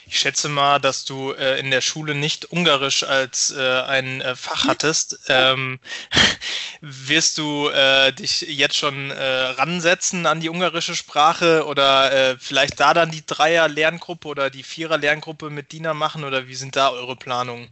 Ich 0.08 0.20
schätze 0.20 0.50
mal, 0.50 0.80
dass 0.80 1.04
du 1.06 1.32
äh, 1.32 1.60
in 1.60 1.72
der 1.72 1.82
Schule 1.82 2.14
nicht 2.14 2.46
Ungarisch 2.46 3.04
als 3.04 3.52
äh, 3.52 3.82
ein 3.82 4.22
äh, 4.22 4.36
Fach 4.36 4.68
hattest. 4.68 5.20
Ähm, 5.30 5.80
wirst 6.82 7.40
du 7.40 7.70
äh, 7.70 8.12
dich 8.14 8.42
jetzt 8.42 8.78
schon 8.78 9.10
äh, 9.10 9.24
ransetzen 9.24 10.28
an 10.28 10.40
die 10.40 10.50
ungarische 10.50 10.96
Sprache 10.96 11.66
oder 11.66 12.12
äh, 12.12 12.36
vielleicht 12.38 12.80
da 12.80 12.94
dann 12.94 13.10
die 13.10 13.26
Dreier-Lerngruppe 13.26 14.28
oder 14.28 14.50
die 14.50 14.64
Vierer-Lerngruppe 14.64 15.50
mit 15.50 15.72
Dina 15.72 15.94
machen 15.94 16.24
oder 16.24 16.48
wie 16.48 16.56
sind 16.56 16.76
da 16.76 16.92
eure 16.92 17.16
Planungen? 17.16 17.70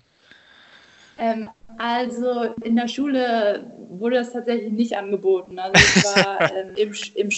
Ähm, 1.17 1.49
also 1.77 2.53
in 2.63 2.75
der 2.75 2.87
Schule 2.87 3.71
wurde 3.89 4.15
das 4.17 4.33
tatsächlich 4.33 4.71
nicht 4.71 4.95
angeboten. 4.97 5.59
Also 5.59 5.79
ich 5.83 6.03
war 6.03 6.39
ähm, 6.55 6.75
im, 6.75 6.93
im 7.15 7.31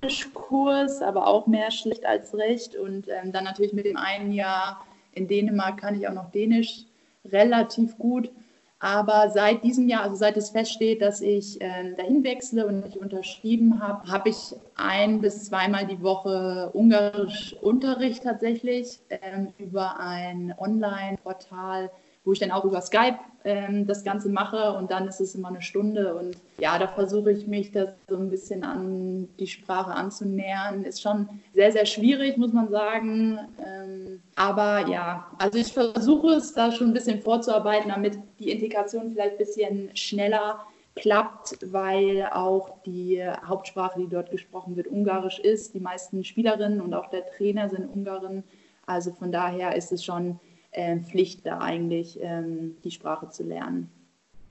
Spanischkurs, 0.00 1.02
aber 1.02 1.26
auch 1.26 1.46
mehr 1.46 1.70
schlecht 1.70 2.04
als 2.04 2.34
recht. 2.34 2.76
Und 2.76 3.08
ähm, 3.08 3.32
dann 3.32 3.44
natürlich 3.44 3.72
mit 3.72 3.86
dem 3.86 3.96
einen 3.96 4.32
Jahr 4.32 4.84
in 5.12 5.28
Dänemark 5.28 5.78
kann 5.78 5.98
ich 5.98 6.08
auch 6.08 6.14
noch 6.14 6.30
Dänisch 6.30 6.84
relativ 7.24 7.98
gut. 7.98 8.30
Aber 8.78 9.30
seit 9.30 9.64
diesem 9.64 9.88
Jahr, 9.88 10.02
also 10.02 10.16
seit 10.16 10.36
es 10.36 10.50
feststeht, 10.50 11.00
dass 11.00 11.22
ich 11.22 11.60
äh, 11.62 11.94
dahin 11.94 12.22
wechsle 12.24 12.66
und 12.66 12.84
ich 12.86 13.00
unterschrieben 13.00 13.80
habe, 13.80 14.06
habe 14.10 14.28
ich 14.28 14.54
ein 14.76 15.22
bis 15.22 15.46
zweimal 15.46 15.86
die 15.86 16.02
Woche 16.02 16.70
Ungarisch 16.74 17.56
Unterricht 17.62 18.24
tatsächlich 18.24 18.98
ähm, 19.08 19.54
über 19.56 19.98
ein 19.98 20.54
Online-Portal 20.58 21.90
wo 22.26 22.32
ich 22.32 22.40
dann 22.40 22.50
auch 22.50 22.64
über 22.64 22.80
Skype 22.82 23.18
ähm, 23.44 23.86
das 23.86 24.02
Ganze 24.02 24.28
mache 24.28 24.72
und 24.72 24.90
dann 24.90 25.06
ist 25.06 25.20
es 25.20 25.36
immer 25.36 25.48
eine 25.48 25.62
Stunde 25.62 26.16
und 26.16 26.36
ja, 26.58 26.76
da 26.78 26.88
versuche 26.88 27.30
ich 27.30 27.46
mich 27.46 27.70
das 27.70 27.90
so 28.08 28.16
ein 28.16 28.28
bisschen 28.28 28.64
an 28.64 29.28
die 29.38 29.46
Sprache 29.46 29.92
anzunähern. 29.92 30.82
Ist 30.82 31.00
schon 31.00 31.28
sehr, 31.54 31.70
sehr 31.70 31.86
schwierig, 31.86 32.36
muss 32.36 32.52
man 32.52 32.68
sagen. 32.68 33.38
Ähm, 33.64 34.20
aber 34.34 34.88
ja, 34.88 35.30
also 35.38 35.58
ich 35.58 35.72
versuche 35.72 36.34
es 36.34 36.52
da 36.52 36.72
schon 36.72 36.88
ein 36.88 36.94
bisschen 36.94 37.22
vorzuarbeiten, 37.22 37.90
damit 37.90 38.18
die 38.40 38.50
Integration 38.50 39.12
vielleicht 39.12 39.32
ein 39.32 39.38
bisschen 39.38 39.96
schneller 39.96 40.60
klappt, 40.96 41.58
weil 41.72 42.26
auch 42.32 42.82
die 42.84 43.22
Hauptsprache, 43.46 44.00
die 44.00 44.08
dort 44.08 44.32
gesprochen 44.32 44.76
wird, 44.76 44.88
Ungarisch 44.88 45.38
ist. 45.38 45.74
Die 45.74 45.80
meisten 45.80 46.24
Spielerinnen 46.24 46.80
und 46.80 46.92
auch 46.94 47.10
der 47.10 47.24
Trainer 47.26 47.68
sind 47.68 47.86
Ungarin. 47.86 48.42
Also 48.86 49.12
von 49.12 49.30
daher 49.30 49.76
ist 49.76 49.92
es 49.92 50.04
schon 50.04 50.40
äh, 50.76 50.98
Pflicht, 50.98 51.46
da 51.46 51.58
eigentlich 51.58 52.18
ähm, 52.20 52.76
die 52.84 52.90
Sprache 52.90 53.30
zu 53.30 53.42
lernen. 53.42 53.90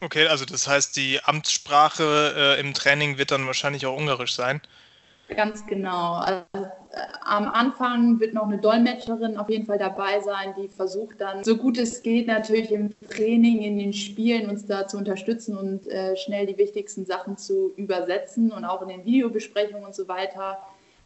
Okay, 0.02 0.28
also 0.28 0.46
das 0.46 0.68
heißt, 0.68 0.96
die 0.98 1.20
Amtssprache 1.24 2.34
äh, 2.36 2.60
im 2.60 2.74
Training 2.74 3.18
wird 3.18 3.32
dann 3.32 3.48
wahrscheinlich 3.48 3.86
auch 3.86 3.98
Ungarisch 3.98 4.36
sein. 4.36 4.62
Ganz 5.30 5.66
genau. 5.66 6.16
Also, 6.16 6.44
äh, 6.54 6.68
am 7.24 7.48
Anfang 7.48 8.20
wird 8.20 8.34
noch 8.34 8.46
eine 8.46 8.60
Dolmetscherin 8.60 9.38
auf 9.38 9.50
jeden 9.50 9.66
Fall 9.66 9.80
dabei 9.80 10.20
sein, 10.20 10.54
die 10.58 10.68
versucht 10.68 11.20
dann, 11.20 11.44
so 11.44 11.58
gut 11.58 11.80
es 11.80 12.04
geht, 12.04 12.28
natürlich 12.28 12.72
im 12.72 12.94
Training, 13.10 13.62
in 13.62 13.80
den 13.80 13.94
Spielen 13.94 14.50
uns 14.50 14.68
da 14.68 14.88
zu 14.88 14.98
unterstützen 14.98 15.58
und 15.58 15.88
äh, 15.88 16.16
schnell 16.16 16.46
die 16.46 16.58
wichtigsten 16.58 17.06
Sachen 17.06 17.38
zu 17.38 17.74
übersetzen 17.76 18.52
und 18.52 18.66
auch 18.66 18.84
in 18.84 18.90
den 18.90 19.06
Videobesprechungen 19.06 19.86
und 19.86 19.96
so 19.96 20.08
weiter. 20.08 20.60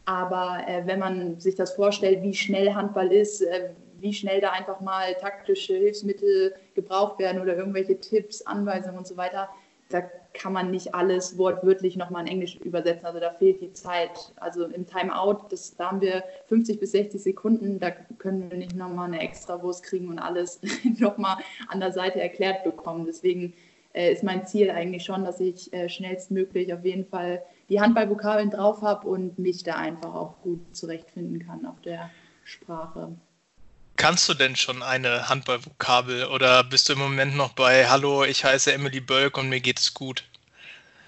Aber 0.04 0.58
äh, 0.66 0.82
wenn 0.86 0.98
man 0.98 1.40
sich 1.40 1.54
das 1.54 1.72
vorstellt, 1.72 2.22
wie 2.22 2.34
schnell 2.34 2.74
Handball 2.74 3.10
ist, 3.12 3.40
äh, 3.40 3.70
wie 4.02 4.12
schnell 4.12 4.40
da 4.40 4.50
einfach 4.50 4.80
mal 4.80 5.14
taktische 5.14 5.74
Hilfsmittel 5.74 6.54
gebraucht 6.74 7.18
werden 7.18 7.40
oder 7.40 7.56
irgendwelche 7.56 7.98
Tipps, 7.98 8.42
Anweisungen 8.42 8.98
und 8.98 9.06
so 9.06 9.16
weiter. 9.16 9.48
Da 9.88 10.02
kann 10.32 10.52
man 10.52 10.70
nicht 10.70 10.94
alles 10.94 11.36
wortwörtlich 11.36 11.96
nochmal 11.96 12.22
in 12.22 12.32
Englisch 12.32 12.56
übersetzen. 12.56 13.06
Also 13.06 13.18
da 13.18 13.32
fehlt 13.32 13.60
die 13.60 13.72
Zeit. 13.72 14.32
Also 14.36 14.66
im 14.66 14.86
Timeout, 14.86 15.46
das, 15.50 15.74
da 15.76 15.90
haben 15.90 16.00
wir 16.00 16.22
50 16.46 16.78
bis 16.78 16.92
60 16.92 17.20
Sekunden, 17.20 17.80
da 17.80 17.90
können 17.90 18.50
wir 18.50 18.58
nicht 18.58 18.76
nochmal 18.76 19.08
eine 19.08 19.20
extra 19.20 19.60
Wurst 19.62 19.82
kriegen 19.82 20.08
und 20.08 20.18
alles 20.18 20.60
nochmal 20.98 21.38
an 21.68 21.80
der 21.80 21.92
Seite 21.92 22.20
erklärt 22.20 22.62
bekommen. 22.62 23.06
Deswegen 23.06 23.54
äh, 23.92 24.12
ist 24.12 24.22
mein 24.22 24.46
Ziel 24.46 24.70
eigentlich 24.70 25.04
schon, 25.04 25.24
dass 25.24 25.40
ich 25.40 25.72
äh, 25.72 25.88
schnellstmöglich 25.88 26.72
auf 26.72 26.84
jeden 26.84 27.04
Fall 27.04 27.42
die 27.68 27.80
Handballvokabeln 27.80 28.50
drauf 28.50 28.82
habe 28.82 29.08
und 29.08 29.38
mich 29.38 29.64
da 29.64 29.74
einfach 29.74 30.14
auch 30.14 30.40
gut 30.42 30.60
zurechtfinden 30.76 31.44
kann 31.44 31.66
auf 31.66 31.80
der 31.80 32.10
Sprache. 32.44 33.16
Kannst 34.00 34.26
du 34.30 34.32
denn 34.32 34.56
schon 34.56 34.82
eine 34.82 35.28
Handballvokabel 35.28 36.24
oder 36.28 36.64
bist 36.64 36.88
du 36.88 36.94
im 36.94 37.00
Moment 37.00 37.36
noch 37.36 37.52
bei 37.52 37.86
Hallo, 37.86 38.24
ich 38.24 38.42
heiße 38.42 38.72
Emily 38.72 38.98
Bölk 38.98 39.36
und 39.36 39.50
mir 39.50 39.60
geht 39.60 39.78
es 39.78 39.92
gut? 39.92 40.24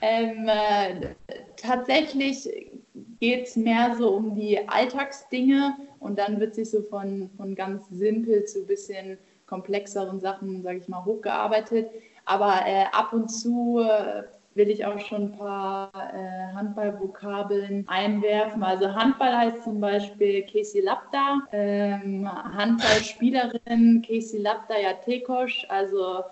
Ähm, 0.03 0.47
äh, 0.47 1.15
tatsächlich 1.57 2.47
geht 3.19 3.47
es 3.47 3.57
mehr 3.57 3.97
so 3.97 4.11
um 4.11 4.35
die 4.35 4.69
Alltagsdinge 4.69 5.75
und 6.01 6.19
dann 6.19 6.39
wird 6.39 6.55
sich 6.55 6.71
so 6.71 6.83
von, 6.83 7.31
von 7.39 7.55
ganz 7.55 7.83
simpel 7.91 8.45
zu 8.45 8.67
bisschen 8.67 9.17
komplexeren 9.47 10.21
Sachen, 10.21 10.63
sage 10.63 10.81
ich 10.81 10.89
mal, 10.89 11.03
hochgearbeitet. 11.03 11.89
Aber 12.27 12.61
äh, 12.67 12.85
ab 12.93 13.15
und 13.15 13.31
zu 13.31 13.81
äh, 13.89 14.25
will 14.55 14.71
ich 14.71 14.85
auch 14.85 14.99
schon 15.01 15.23
ein 15.23 15.39
paar 15.39 15.91
äh, 15.95 16.55
Handballvokabeln 16.55 17.85
einwerfen. 17.89 18.63
Also 18.63 18.95
Handball 18.95 19.37
heißt 19.37 19.65
zum 19.65 19.81
Beispiel 19.81 20.43
Casey 20.43 20.81
Lapta, 20.81 21.43
ähm, 21.53 22.29
Handballspielerin 22.31 24.05
Casey 24.07 24.41
Lapta 24.41 24.79
Jatekosch, 24.79 25.67
also 25.69 26.25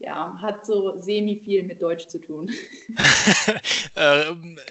ja, 0.00 0.38
hat 0.40 0.64
so 0.64 0.96
semi 1.00 1.40
viel 1.44 1.64
mit 1.64 1.82
Deutsch 1.82 2.06
zu 2.06 2.20
tun. 2.20 2.54
äh, 3.96 4.24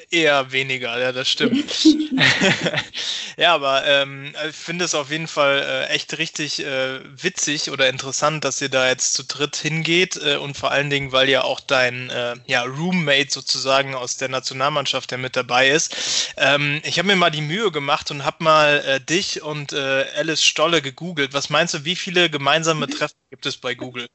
eher 0.10 0.51
weniger, 0.53 0.98
ja, 1.00 1.12
das 1.12 1.29
stimmt. 1.29 1.65
ja, 3.38 3.53
aber 3.53 3.86
ähm, 3.86 4.34
ich 4.48 4.55
finde 4.55 4.86
es 4.86 4.96
auf 4.96 5.12
jeden 5.12 5.27
Fall 5.27 5.88
äh, 5.89 5.93
echt 5.93 6.17
richtig 6.17 6.63
äh, 6.65 7.01
witzig 7.22 7.72
oder 7.72 7.89
interessant, 7.89 8.46
dass 8.46 8.62
ihr 8.62 8.69
da 8.69 8.88
jetzt 8.88 9.15
zu 9.15 9.25
dritt 9.25 9.57
hingeht 9.57 10.15
äh, 10.15 10.38
und 10.38 10.55
vor 10.55 10.72
allen 10.72 10.89
Dingen, 10.89 11.12
weil 11.12 11.27
ja 11.27 11.43
auch 11.43 11.60
dein 11.60 12.10
äh, 12.10 12.36
ja, 12.46 12.63
Roommate 12.63 13.29
sozusagen 13.29 13.96
aus 13.96 14.15
der 14.15 14.29
Nationalmannschaft, 14.29 15.12
der 15.12 15.17
mit 15.17 15.36
dabei 15.36 15.69
ist. 15.69 16.34
Ähm, 16.38 16.79
ich 16.86 17.00
habe 17.00 17.07
mir 17.10 17.17
mal 17.17 17.31
die 17.31 17.41
Mühe 17.41 17.69
gemacht 17.72 18.12
und 18.12 18.24
habe 18.24 18.46
mal 18.46 18.81
äh, 18.88 19.01
dich 19.01 19.41
und 19.41 19.74
Alice 19.74 20.43
Stolle 20.43 20.81
gegoogelt. 20.81 21.34
Was 21.34 21.50
meinst 21.50 21.74
du, 21.74 21.84
wie 21.84 21.96
viele 21.96 22.29
gemeinsame 22.29 22.88
Treffen 22.88 23.17
gibt 23.29 23.46
es 23.46 23.57
bei 23.57 23.75
Google? 23.75 24.07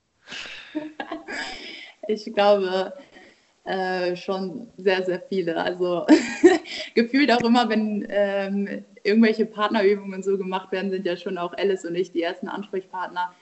ich 2.09 2.25
glaube 2.33 2.93
äh, 3.65 4.17
schon 4.17 4.69
sehr, 4.77 5.05
sehr 5.05 5.21
viele. 5.21 5.57
Also 5.57 6.07
gefühlt 6.95 7.31
auch 7.33 7.43
immer, 7.43 7.69
wenn 7.69 8.07
ähm, 8.09 8.85
irgendwelche 9.05 9.47
Partnerübungen 9.47 10.23
so 10.23 10.37
gemacht 10.37 10.73
werden, 10.73 10.91
sind 10.91 11.07
ja 11.07 11.17
schon 11.17 11.39
auch 11.39 11.53
Alice 11.55 11.85
und 11.85 11.95
ich 11.95 12.13
die 12.13 12.23
ersten 12.23 12.49
Ansprechpartner. 12.49 13.35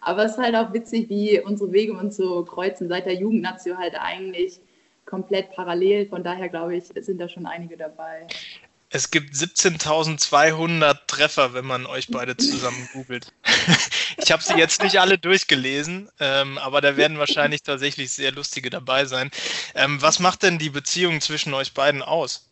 Aber 0.00 0.24
es 0.24 0.32
ist 0.32 0.38
halt 0.38 0.54
auch 0.54 0.72
witzig, 0.72 1.08
wie 1.08 1.40
unsere 1.40 1.72
Wege 1.72 1.92
uns 1.92 2.16
so 2.16 2.44
kreuzen, 2.44 2.88
seit 2.88 3.06
der 3.06 3.14
Jugendnation 3.14 3.78
halt 3.78 3.94
eigentlich 3.98 4.60
komplett 5.06 5.50
parallel. 5.52 6.06
Von 6.06 6.22
daher 6.22 6.48
glaube 6.48 6.76
ich, 6.76 6.84
sind 6.84 7.20
da 7.20 7.28
schon 7.28 7.46
einige 7.46 7.76
dabei. 7.76 8.26
Es 8.90 9.10
gibt 9.10 9.34
17.200 9.34 10.96
Treffer, 11.06 11.52
wenn 11.52 11.66
man 11.66 11.84
euch 11.84 12.08
beide 12.08 12.38
zusammen 12.38 12.88
googelt. 12.94 13.34
ich 14.16 14.32
habe 14.32 14.42
sie 14.42 14.54
jetzt 14.54 14.82
nicht 14.82 14.98
alle 14.98 15.18
durchgelesen, 15.18 16.10
ähm, 16.20 16.56
aber 16.56 16.80
da 16.80 16.96
werden 16.96 17.18
wahrscheinlich 17.18 17.62
tatsächlich 17.62 18.12
sehr 18.12 18.32
lustige 18.32 18.70
dabei 18.70 19.04
sein. 19.04 19.30
Ähm, 19.74 20.00
was 20.00 20.20
macht 20.20 20.42
denn 20.42 20.58
die 20.58 20.70
Beziehung 20.70 21.20
zwischen 21.20 21.52
euch 21.52 21.74
beiden 21.74 22.00
aus? 22.00 22.48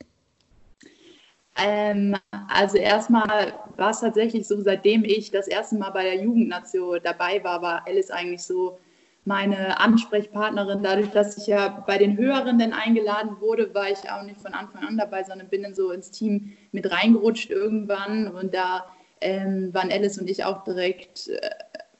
Ähm, 1.56 2.16
also 2.48 2.76
erstmal 2.76 3.54
war 3.76 3.90
es 3.90 4.00
tatsächlich 4.00 4.46
so, 4.46 4.60
seitdem 4.62 5.04
ich 5.04 5.30
das 5.30 5.48
erste 5.48 5.76
Mal 5.76 5.90
bei 5.90 6.02
der 6.02 6.22
Jugendnation 6.22 7.00
dabei 7.02 7.42
war, 7.44 7.62
war 7.62 7.86
Alice 7.86 8.10
eigentlich 8.10 8.42
so 8.42 8.78
meine 9.26 9.80
Ansprechpartnerin. 9.80 10.82
Dadurch, 10.82 11.10
dass 11.10 11.36
ich 11.36 11.46
ja 11.48 11.84
bei 11.86 11.98
den 11.98 12.16
Hörenden 12.16 12.72
eingeladen 12.72 13.40
wurde, 13.40 13.74
war 13.74 13.90
ich 13.90 14.10
auch 14.10 14.22
nicht 14.22 14.40
von 14.40 14.54
Anfang 14.54 14.84
an 14.84 14.96
dabei, 14.96 15.24
sondern 15.24 15.48
bin 15.48 15.62
dann 15.62 15.74
so 15.74 15.90
ins 15.90 16.10
Team 16.10 16.52
mit 16.72 16.90
reingerutscht 16.90 17.50
irgendwann. 17.50 18.28
Und 18.28 18.54
da 18.54 18.86
ähm, 19.20 19.74
waren 19.74 19.90
Alice 19.90 20.18
und 20.18 20.30
ich 20.30 20.44
auch 20.44 20.62
direkt, 20.64 21.28
äh, 21.28 21.50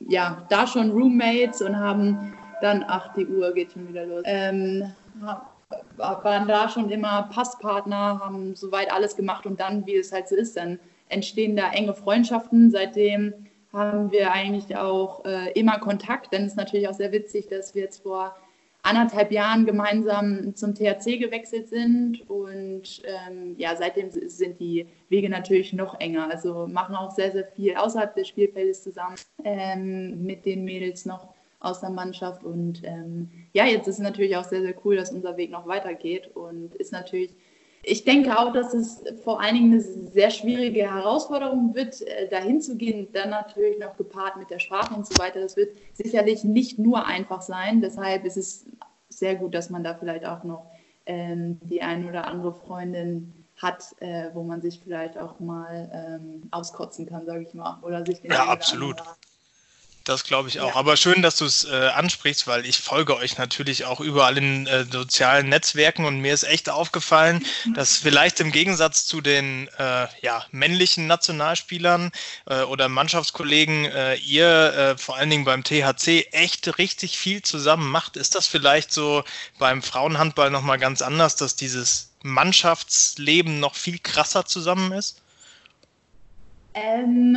ja, 0.00 0.46
da 0.50 0.66
schon 0.66 0.92
Roommates 0.92 1.62
und 1.62 1.76
haben 1.78 2.34
dann, 2.62 2.84
ach, 2.86 3.12
die 3.14 3.26
Uhr 3.26 3.52
geht 3.52 3.72
schon 3.72 3.88
wieder 3.88 4.06
los. 4.06 4.22
Ähm, 4.24 4.92
waren 5.96 6.46
da 6.46 6.68
schon 6.68 6.90
immer 6.90 7.28
Passpartner, 7.32 8.20
haben 8.24 8.54
soweit 8.54 8.92
alles 8.92 9.16
gemacht 9.16 9.46
und 9.46 9.58
dann, 9.58 9.84
wie 9.86 9.96
es 9.96 10.12
halt 10.12 10.28
so 10.28 10.36
ist, 10.36 10.56
dann 10.56 10.78
entstehen 11.08 11.56
da 11.56 11.70
enge 11.70 11.94
Freundschaften. 11.94 12.70
Seitdem 12.70 13.45
haben 13.76 14.10
wir 14.10 14.32
eigentlich 14.32 14.76
auch 14.76 15.24
äh, 15.24 15.52
immer 15.52 15.78
Kontakt, 15.78 16.32
denn 16.32 16.42
es 16.42 16.52
ist 16.52 16.56
natürlich 16.56 16.88
auch 16.88 16.94
sehr 16.94 17.12
witzig, 17.12 17.48
dass 17.48 17.74
wir 17.74 17.82
jetzt 17.82 18.02
vor 18.02 18.34
anderthalb 18.86 19.32
Jahren 19.32 19.66
gemeinsam 19.66 20.54
zum 20.54 20.74
THC 20.74 21.18
gewechselt 21.18 21.68
sind. 21.68 22.28
Und 22.30 23.02
ähm, 23.04 23.54
ja, 23.58 23.74
seitdem 23.76 24.10
sind 24.10 24.60
die 24.60 24.86
Wege 25.08 25.28
natürlich 25.28 25.72
noch 25.72 25.98
enger. 26.00 26.30
Also 26.30 26.66
machen 26.68 26.94
auch 26.94 27.10
sehr, 27.10 27.32
sehr 27.32 27.44
viel 27.44 27.74
außerhalb 27.76 28.14
des 28.14 28.28
Spielfeldes 28.28 28.82
zusammen 28.82 29.16
ähm, 29.44 30.24
mit 30.24 30.46
den 30.46 30.64
Mädels 30.64 31.04
noch 31.04 31.34
aus 31.58 31.80
der 31.80 31.90
Mannschaft. 31.90 32.44
Und 32.44 32.82
ähm, 32.84 33.28
ja, 33.52 33.66
jetzt 33.66 33.88
ist 33.88 33.96
es 33.96 34.02
natürlich 34.02 34.36
auch 34.36 34.44
sehr, 34.44 34.62
sehr 34.62 34.74
cool, 34.84 34.96
dass 34.96 35.10
unser 35.10 35.36
Weg 35.36 35.50
noch 35.50 35.66
weitergeht. 35.66 36.30
Und 36.34 36.74
ist 36.76 36.92
natürlich 36.92 37.34
ich 37.88 38.02
denke 38.04 38.36
auch, 38.36 38.52
dass 38.52 38.74
es 38.74 39.04
vor 39.22 39.40
allen 39.40 39.54
Dingen 39.54 39.72
eine 39.72 39.80
sehr 39.80 40.30
schwierige 40.30 40.92
Herausforderung 40.92 41.72
wird, 41.74 42.02
äh, 42.02 42.28
dahin 42.28 42.60
zu 42.60 42.76
gehen, 42.76 43.06
dann 43.12 43.30
natürlich 43.30 43.78
noch 43.78 43.96
gepaart 43.96 44.36
mit 44.36 44.50
der 44.50 44.58
Sprache 44.58 44.92
und 44.92 45.06
so 45.06 45.16
weiter. 45.18 45.40
Das 45.40 45.56
wird 45.56 45.76
sicherlich 45.94 46.42
nicht 46.42 46.80
nur 46.80 47.06
einfach 47.06 47.42
sein. 47.42 47.80
Deshalb 47.80 48.24
ist 48.24 48.36
es 48.36 48.66
sehr 49.08 49.36
gut, 49.36 49.54
dass 49.54 49.70
man 49.70 49.84
da 49.84 49.94
vielleicht 49.94 50.26
auch 50.26 50.42
noch 50.42 50.66
ähm, 51.06 51.60
die 51.62 51.80
ein 51.80 52.08
oder 52.08 52.26
andere 52.26 52.52
Freundin 52.54 53.32
hat, 53.56 53.94
äh, 54.00 54.30
wo 54.34 54.42
man 54.42 54.60
sich 54.60 54.80
vielleicht 54.82 55.16
auch 55.16 55.38
mal 55.38 55.88
ähm, 55.94 56.42
auskotzen 56.50 57.06
kann, 57.06 57.24
sage 57.24 57.42
ich 57.42 57.54
mal. 57.54 57.78
Oder 57.82 58.04
sich 58.04 58.20
ja, 58.24 58.46
absolut. 58.46 58.96
Das 60.06 60.22
glaube 60.22 60.48
ich 60.48 60.60
auch. 60.60 60.68
Ja. 60.68 60.76
Aber 60.76 60.96
schön, 60.96 61.20
dass 61.20 61.34
du 61.34 61.44
es 61.44 61.64
äh, 61.64 61.88
ansprichst, 61.88 62.46
weil 62.46 62.64
ich 62.64 62.78
folge 62.78 63.16
euch 63.16 63.38
natürlich 63.38 63.86
auch 63.86 63.98
überall 63.98 64.38
in 64.38 64.68
äh, 64.68 64.84
sozialen 64.84 65.48
Netzwerken 65.48 66.04
und 66.04 66.20
mir 66.20 66.32
ist 66.32 66.44
echt 66.44 66.70
aufgefallen, 66.70 67.44
mhm. 67.64 67.74
dass 67.74 67.96
vielleicht 67.96 68.38
im 68.38 68.52
Gegensatz 68.52 69.04
zu 69.04 69.20
den 69.20 69.68
äh, 69.78 70.06
ja, 70.22 70.46
männlichen 70.52 71.08
Nationalspielern 71.08 72.12
äh, 72.46 72.62
oder 72.62 72.88
Mannschaftskollegen 72.88 73.86
äh, 73.86 74.14
ihr 74.14 74.46
äh, 74.46 74.96
vor 74.96 75.16
allen 75.16 75.28
Dingen 75.28 75.44
beim 75.44 75.64
THC 75.64 76.28
echt 76.30 76.78
richtig 76.78 77.18
viel 77.18 77.42
zusammen 77.42 77.90
macht. 77.90 78.16
Ist 78.16 78.36
das 78.36 78.46
vielleicht 78.46 78.92
so 78.92 79.24
beim 79.58 79.82
Frauenhandball 79.82 80.52
nochmal 80.52 80.78
ganz 80.78 81.02
anders, 81.02 81.34
dass 81.34 81.56
dieses 81.56 82.12
Mannschaftsleben 82.22 83.58
noch 83.58 83.74
viel 83.74 83.98
krasser 83.98 84.44
zusammen 84.44 84.92
ist? 84.92 85.20
Ähm, 86.74 87.36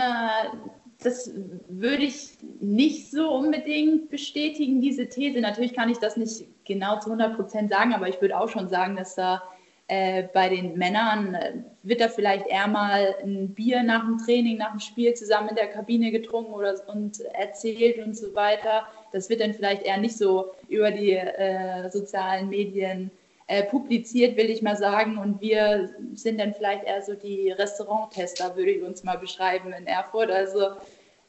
das 1.02 1.32
würde 1.70 2.04
ich 2.04 2.38
nicht 2.60 3.10
so 3.10 3.32
unbedingt 3.34 4.10
bestätigen, 4.10 4.82
diese 4.82 5.08
These. 5.08 5.40
Natürlich 5.40 5.74
kann 5.74 5.90
ich 5.90 5.98
das 5.98 6.18
nicht 6.18 6.46
genau 6.66 7.00
zu 7.00 7.08
100 7.08 7.36
Prozent 7.36 7.70
sagen, 7.70 7.94
aber 7.94 8.10
ich 8.10 8.20
würde 8.20 8.38
auch 8.38 8.50
schon 8.50 8.68
sagen, 8.68 8.98
dass 8.98 9.16
da 9.16 9.42
äh, 9.88 10.28
bei 10.34 10.50
den 10.50 10.78
Männern 10.78 11.34
äh, 11.36 11.54
wird 11.84 12.02
da 12.02 12.10
vielleicht 12.10 12.48
eher 12.48 12.68
mal 12.68 13.16
ein 13.24 13.54
Bier 13.56 13.82
nach 13.82 14.06
dem 14.06 14.18
Training, 14.18 14.58
nach 14.58 14.72
dem 14.72 14.80
Spiel 14.80 15.14
zusammen 15.14 15.50
in 15.50 15.56
der 15.56 15.68
Kabine 15.68 16.12
getrunken 16.12 16.54
oder, 16.54 16.76
und 16.88 17.22
erzählt 17.34 17.98
und 18.06 18.16
so 18.16 18.36
weiter. 18.36 18.84
Das 19.14 19.30
wird 19.30 19.42
dann 19.42 19.54
vielleicht 19.54 19.84
eher 19.84 19.98
nicht 19.98 20.18
so 20.18 20.52
über 20.68 20.92
die 20.92 21.14
äh, 21.14 21.90
sozialen 21.90 22.50
Medien 22.50 23.10
äh, 23.50 23.64
publiziert, 23.64 24.38
will 24.38 24.52
ich 24.52 24.62
mal 24.62 24.78
sagen. 24.78 25.18
Und 25.18 25.42
wir 25.42 25.90
sind 26.14 26.40
dann 26.40 26.54
vielleicht 26.54 26.84
eher 26.84 27.02
so 27.02 27.16
die 27.16 27.50
Restauranttester, 27.50 28.56
würde 28.56 28.70
ich 28.70 28.84
uns 28.84 29.04
mal 29.04 29.18
beschreiben 29.18 29.74
in 29.74 29.88
Erfurt. 29.88 30.30
Also 30.30 30.74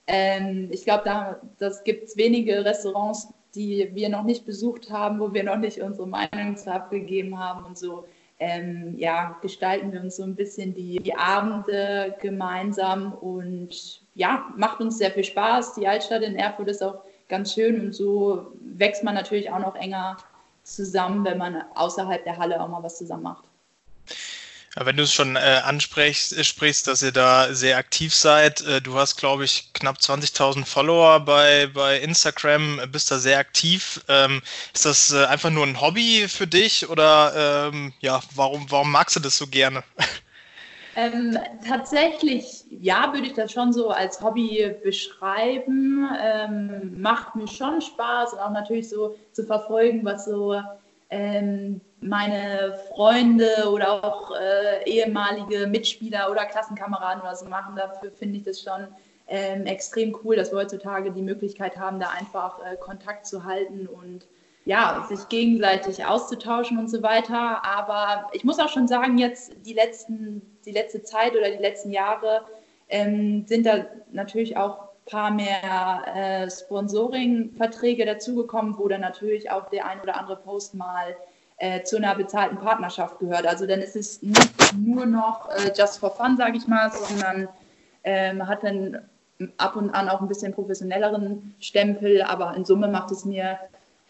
ähm, 0.06 0.68
ich 0.70 0.84
glaube, 0.84 1.04
da 1.06 1.40
das 1.58 1.82
gibt 1.82 2.04
es 2.04 2.18
wenige 2.18 2.62
Restaurants, 2.62 3.28
die 3.54 3.90
wir 3.94 4.10
noch 4.10 4.24
nicht 4.24 4.44
besucht 4.44 4.90
haben, 4.90 5.18
wo 5.18 5.32
wir 5.32 5.44
noch 5.44 5.56
nicht 5.56 5.80
unsere 5.80 6.06
Meinung 6.06 6.58
zu 6.58 6.70
abgegeben 6.70 7.38
haben 7.38 7.64
und 7.64 7.78
so. 7.78 8.04
Ähm, 8.38 8.98
ja, 8.98 9.38
gestalten 9.40 9.90
wir 9.90 10.02
uns 10.02 10.16
so 10.16 10.22
ein 10.22 10.34
bisschen 10.34 10.74
die, 10.74 10.98
die 10.98 11.14
Abende 11.14 12.16
gemeinsam 12.20 13.14
und 13.14 14.02
ja, 14.14 14.52
macht 14.58 14.80
uns 14.80 14.98
sehr 14.98 15.10
viel 15.10 15.24
Spaß. 15.24 15.74
Die 15.74 15.88
Altstadt 15.88 16.20
in 16.20 16.36
Erfurt 16.36 16.68
ist 16.68 16.82
auch 16.82 17.02
ganz 17.28 17.54
schön 17.54 17.80
und 17.80 17.94
so 17.94 18.48
wächst 18.60 19.04
man 19.04 19.14
natürlich 19.14 19.50
auch 19.50 19.60
noch 19.60 19.74
enger 19.74 20.18
zusammen, 20.74 21.24
wenn 21.24 21.38
man 21.38 21.62
außerhalb 21.74 22.24
der 22.24 22.38
Halle 22.38 22.60
auch 22.60 22.68
mal 22.68 22.82
was 22.82 22.98
zusammen 22.98 23.24
macht. 23.24 23.44
Wenn 24.76 24.96
du 24.96 25.02
es 25.02 25.12
schon 25.12 25.34
äh, 25.34 25.62
ansprichst, 25.64 26.32
äh, 26.32 26.44
sprichst, 26.44 26.86
dass 26.86 27.02
ihr 27.02 27.10
da 27.10 27.52
sehr 27.52 27.76
aktiv 27.76 28.14
seid, 28.14 28.60
äh, 28.60 28.80
du 28.80 28.96
hast, 28.96 29.16
glaube 29.16 29.44
ich, 29.44 29.72
knapp 29.72 29.96
20.000 29.96 30.64
Follower 30.64 31.18
bei, 31.20 31.66
bei 31.66 31.98
Instagram, 31.98 32.78
äh, 32.78 32.86
bist 32.86 33.10
da 33.10 33.18
sehr 33.18 33.38
aktiv. 33.38 34.00
Ähm, 34.06 34.40
ist 34.72 34.84
das 34.84 35.10
äh, 35.10 35.24
einfach 35.24 35.50
nur 35.50 35.66
ein 35.66 35.80
Hobby 35.80 36.28
für 36.28 36.46
dich 36.46 36.88
oder 36.88 37.70
ähm, 37.72 37.92
ja, 37.98 38.20
warum, 38.36 38.70
warum 38.70 38.92
magst 38.92 39.16
du 39.16 39.20
das 39.20 39.36
so 39.36 39.48
gerne? 39.48 39.82
Ähm, 40.96 41.38
tatsächlich, 41.66 42.64
ja, 42.68 43.12
würde 43.12 43.26
ich 43.26 43.34
das 43.34 43.52
schon 43.52 43.72
so 43.72 43.90
als 43.90 44.20
Hobby 44.22 44.74
beschreiben. 44.82 46.08
Ähm, 46.20 47.00
macht 47.00 47.36
mir 47.36 47.46
schon 47.46 47.80
Spaß 47.80 48.32
und 48.32 48.38
auch 48.40 48.50
natürlich 48.50 48.88
so 48.88 49.14
zu 49.32 49.44
verfolgen, 49.44 50.04
was 50.04 50.24
so 50.24 50.60
ähm, 51.10 51.80
meine 52.00 52.78
Freunde 52.88 53.70
oder 53.70 54.04
auch 54.04 54.32
äh, 54.36 54.88
ehemalige 54.88 55.66
Mitspieler 55.66 56.30
oder 56.30 56.44
Klassenkameraden 56.46 57.22
oder 57.22 57.36
so 57.36 57.46
machen. 57.46 57.76
Dafür 57.76 58.10
finde 58.10 58.38
ich 58.38 58.44
das 58.44 58.60
schon 58.60 58.88
ähm, 59.28 59.66
extrem 59.66 60.16
cool, 60.24 60.36
dass 60.36 60.50
wir 60.50 60.58
heutzutage 60.58 61.12
die 61.12 61.22
Möglichkeit 61.22 61.76
haben, 61.76 62.00
da 62.00 62.10
einfach 62.10 62.58
äh, 62.64 62.76
Kontakt 62.76 63.26
zu 63.26 63.44
halten 63.44 63.86
und 63.86 64.26
ja, 64.70 65.04
sich 65.08 65.28
gegenseitig 65.28 66.04
auszutauschen 66.04 66.78
und 66.78 66.88
so 66.88 67.02
weiter. 67.02 67.64
Aber 67.64 68.30
ich 68.32 68.44
muss 68.44 68.60
auch 68.60 68.68
schon 68.68 68.86
sagen, 68.86 69.18
jetzt 69.18 69.52
die 69.66 69.72
letzten, 69.72 70.42
die 70.64 70.70
letzte 70.70 71.02
Zeit 71.02 71.32
oder 71.32 71.50
die 71.50 71.60
letzten 71.60 71.90
Jahre 71.90 72.42
ähm, 72.88 73.44
sind 73.48 73.66
da 73.66 73.84
natürlich 74.12 74.56
auch 74.56 74.78
ein 74.78 75.10
paar 75.10 75.30
mehr 75.32 76.04
äh, 76.14 76.48
Sponsoring-Verträge 76.48 78.06
dazugekommen, 78.06 78.78
wo 78.78 78.86
dann 78.86 79.00
natürlich 79.00 79.50
auch 79.50 79.68
der 79.70 79.86
ein 79.86 80.00
oder 80.02 80.16
andere 80.16 80.36
Post 80.36 80.76
mal 80.76 81.16
äh, 81.56 81.82
zu 81.82 81.96
einer 81.96 82.14
bezahlten 82.14 82.58
Partnerschaft 82.58 83.18
gehört. 83.18 83.48
Also 83.48 83.66
dann 83.66 83.80
ist 83.80 83.96
es 83.96 84.22
nicht 84.22 84.72
nur 84.78 85.04
noch 85.04 85.50
äh, 85.50 85.72
just 85.76 85.98
for 85.98 86.12
fun, 86.12 86.36
sage 86.36 86.56
ich 86.56 86.68
mal, 86.68 86.92
sondern 86.92 87.48
ähm, 88.04 88.46
hat 88.46 88.62
dann 88.62 89.00
ab 89.56 89.74
und 89.74 89.90
an 89.90 90.08
auch 90.08 90.20
ein 90.20 90.28
bisschen 90.28 90.54
professionelleren 90.54 91.56
Stempel, 91.58 92.22
aber 92.22 92.54
in 92.54 92.64
Summe 92.64 92.86
macht 92.86 93.10
es 93.10 93.24
mir 93.24 93.58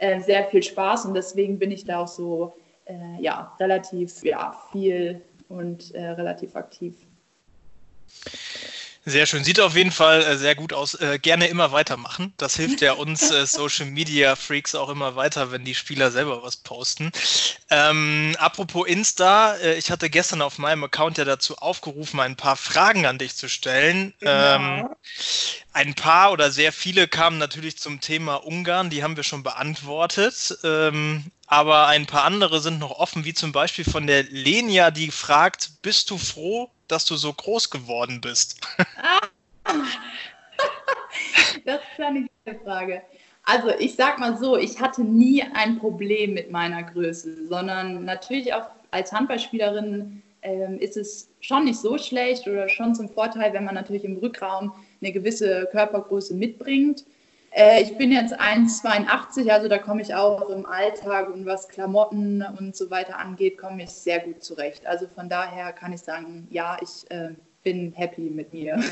äh, 0.00 0.20
sehr 0.20 0.44
viel 0.44 0.62
Spaß 0.62 1.06
und 1.06 1.14
deswegen 1.14 1.58
bin 1.58 1.70
ich 1.70 1.84
da 1.84 2.00
auch 2.00 2.08
so 2.08 2.54
äh, 2.86 3.20
ja, 3.20 3.54
relativ 3.60 4.22
ja, 4.24 4.56
viel 4.72 5.20
und 5.48 5.94
äh, 5.94 6.08
relativ 6.10 6.56
aktiv. 6.56 6.94
Sehr 9.10 9.26
schön. 9.26 9.42
Sieht 9.42 9.58
auf 9.58 9.74
jeden 9.74 9.90
Fall 9.90 10.22
äh, 10.22 10.36
sehr 10.36 10.54
gut 10.54 10.72
aus. 10.72 10.94
Äh, 10.94 11.18
gerne 11.18 11.48
immer 11.48 11.72
weitermachen. 11.72 12.32
Das 12.36 12.54
hilft 12.54 12.80
ja 12.80 12.92
uns 12.92 13.32
äh, 13.32 13.44
Social 13.46 13.86
Media 13.86 14.36
Freaks 14.36 14.76
auch 14.76 14.88
immer 14.88 15.16
weiter, 15.16 15.50
wenn 15.50 15.64
die 15.64 15.74
Spieler 15.74 16.12
selber 16.12 16.44
was 16.44 16.56
posten. 16.56 17.10
Ähm, 17.70 18.36
apropos 18.38 18.86
Insta, 18.86 19.56
ich 19.58 19.90
hatte 19.90 20.10
gestern 20.10 20.42
auf 20.42 20.58
meinem 20.58 20.84
Account 20.84 21.18
ja 21.18 21.24
dazu 21.24 21.56
aufgerufen, 21.56 22.20
ein 22.20 22.36
paar 22.36 22.54
Fragen 22.54 23.04
an 23.04 23.18
dich 23.18 23.34
zu 23.34 23.48
stellen. 23.48 24.14
Genau. 24.20 24.30
Ähm, 24.30 24.88
ein 25.72 25.94
paar 25.94 26.30
oder 26.30 26.52
sehr 26.52 26.72
viele 26.72 27.08
kamen 27.08 27.38
natürlich 27.38 27.78
zum 27.78 28.00
Thema 28.00 28.36
Ungarn, 28.36 28.90
die 28.90 29.02
haben 29.02 29.16
wir 29.16 29.24
schon 29.24 29.42
beantwortet. 29.42 30.56
Ähm, 30.62 31.32
aber 31.46 31.88
ein 31.88 32.06
paar 32.06 32.22
andere 32.22 32.60
sind 32.60 32.78
noch 32.78 32.92
offen, 32.92 33.24
wie 33.24 33.34
zum 33.34 33.50
Beispiel 33.50 33.84
von 33.84 34.06
der 34.06 34.22
Lenia, 34.22 34.92
die 34.92 35.10
fragt, 35.10 35.82
bist 35.82 36.10
du 36.10 36.18
froh, 36.18 36.70
dass 36.90 37.04
du 37.04 37.16
so 37.16 37.32
groß 37.32 37.70
geworden 37.70 38.20
bist? 38.20 38.60
das 41.64 41.80
ist 41.92 42.00
eine 42.00 42.28
gute 42.44 42.58
Frage. 42.64 43.02
Also 43.44 43.70
ich 43.78 43.94
sag 43.96 44.18
mal 44.18 44.36
so, 44.36 44.56
ich 44.56 44.80
hatte 44.80 45.02
nie 45.02 45.42
ein 45.54 45.78
Problem 45.78 46.34
mit 46.34 46.50
meiner 46.50 46.82
Größe, 46.82 47.46
sondern 47.48 48.04
natürlich 48.04 48.52
auch 48.52 48.66
als 48.90 49.12
Handballspielerin 49.12 50.22
ähm, 50.42 50.78
ist 50.78 50.96
es 50.96 51.28
schon 51.40 51.64
nicht 51.64 51.78
so 51.78 51.98
schlecht 51.98 52.46
oder 52.46 52.68
schon 52.68 52.94
zum 52.94 53.08
Vorteil, 53.08 53.52
wenn 53.52 53.64
man 53.64 53.74
natürlich 53.74 54.04
im 54.04 54.16
Rückraum 54.18 54.72
eine 55.00 55.12
gewisse 55.12 55.68
Körpergröße 55.70 56.34
mitbringt. 56.34 57.04
Äh, 57.50 57.82
ich 57.82 57.96
bin 57.96 58.12
jetzt 58.12 58.38
1,82, 58.38 59.50
also 59.50 59.68
da 59.68 59.78
komme 59.78 60.02
ich 60.02 60.14
auch 60.14 60.48
im 60.50 60.66
Alltag 60.66 61.30
und 61.30 61.46
was 61.46 61.68
Klamotten 61.68 62.42
und 62.58 62.76
so 62.76 62.90
weiter 62.90 63.18
angeht, 63.18 63.58
komme 63.58 63.82
ich 63.82 63.90
sehr 63.90 64.20
gut 64.20 64.42
zurecht. 64.42 64.86
Also 64.86 65.08
von 65.14 65.28
daher 65.28 65.72
kann 65.72 65.92
ich 65.92 66.00
sagen, 66.00 66.46
ja, 66.50 66.78
ich 66.80 67.10
äh, 67.10 67.30
bin 67.62 67.92
happy 67.92 68.22
mit 68.22 68.52
mir. 68.52 68.82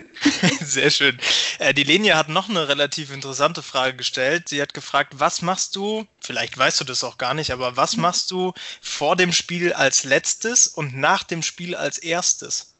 Sehr 0.60 0.90
schön. 0.90 1.18
Äh, 1.58 1.72
die 1.72 1.84
Lenia 1.84 2.16
hat 2.16 2.28
noch 2.28 2.48
eine 2.48 2.68
relativ 2.68 3.12
interessante 3.12 3.62
Frage 3.62 3.96
gestellt. 3.96 4.48
Sie 4.48 4.60
hat 4.60 4.74
gefragt, 4.74 5.14
was 5.18 5.40
machst 5.40 5.76
du, 5.76 6.04
vielleicht 6.20 6.58
weißt 6.58 6.80
du 6.80 6.84
das 6.84 7.04
auch 7.04 7.18
gar 7.18 7.34
nicht, 7.34 7.52
aber 7.52 7.76
was 7.76 7.96
mhm. 7.96 8.02
machst 8.02 8.30
du 8.30 8.52
vor 8.82 9.16
dem 9.16 9.32
Spiel 9.32 9.72
als 9.72 10.04
letztes 10.04 10.66
und 10.66 10.96
nach 10.96 11.22
dem 11.22 11.42
Spiel 11.42 11.74
als 11.74 11.98
erstes? 11.98 12.74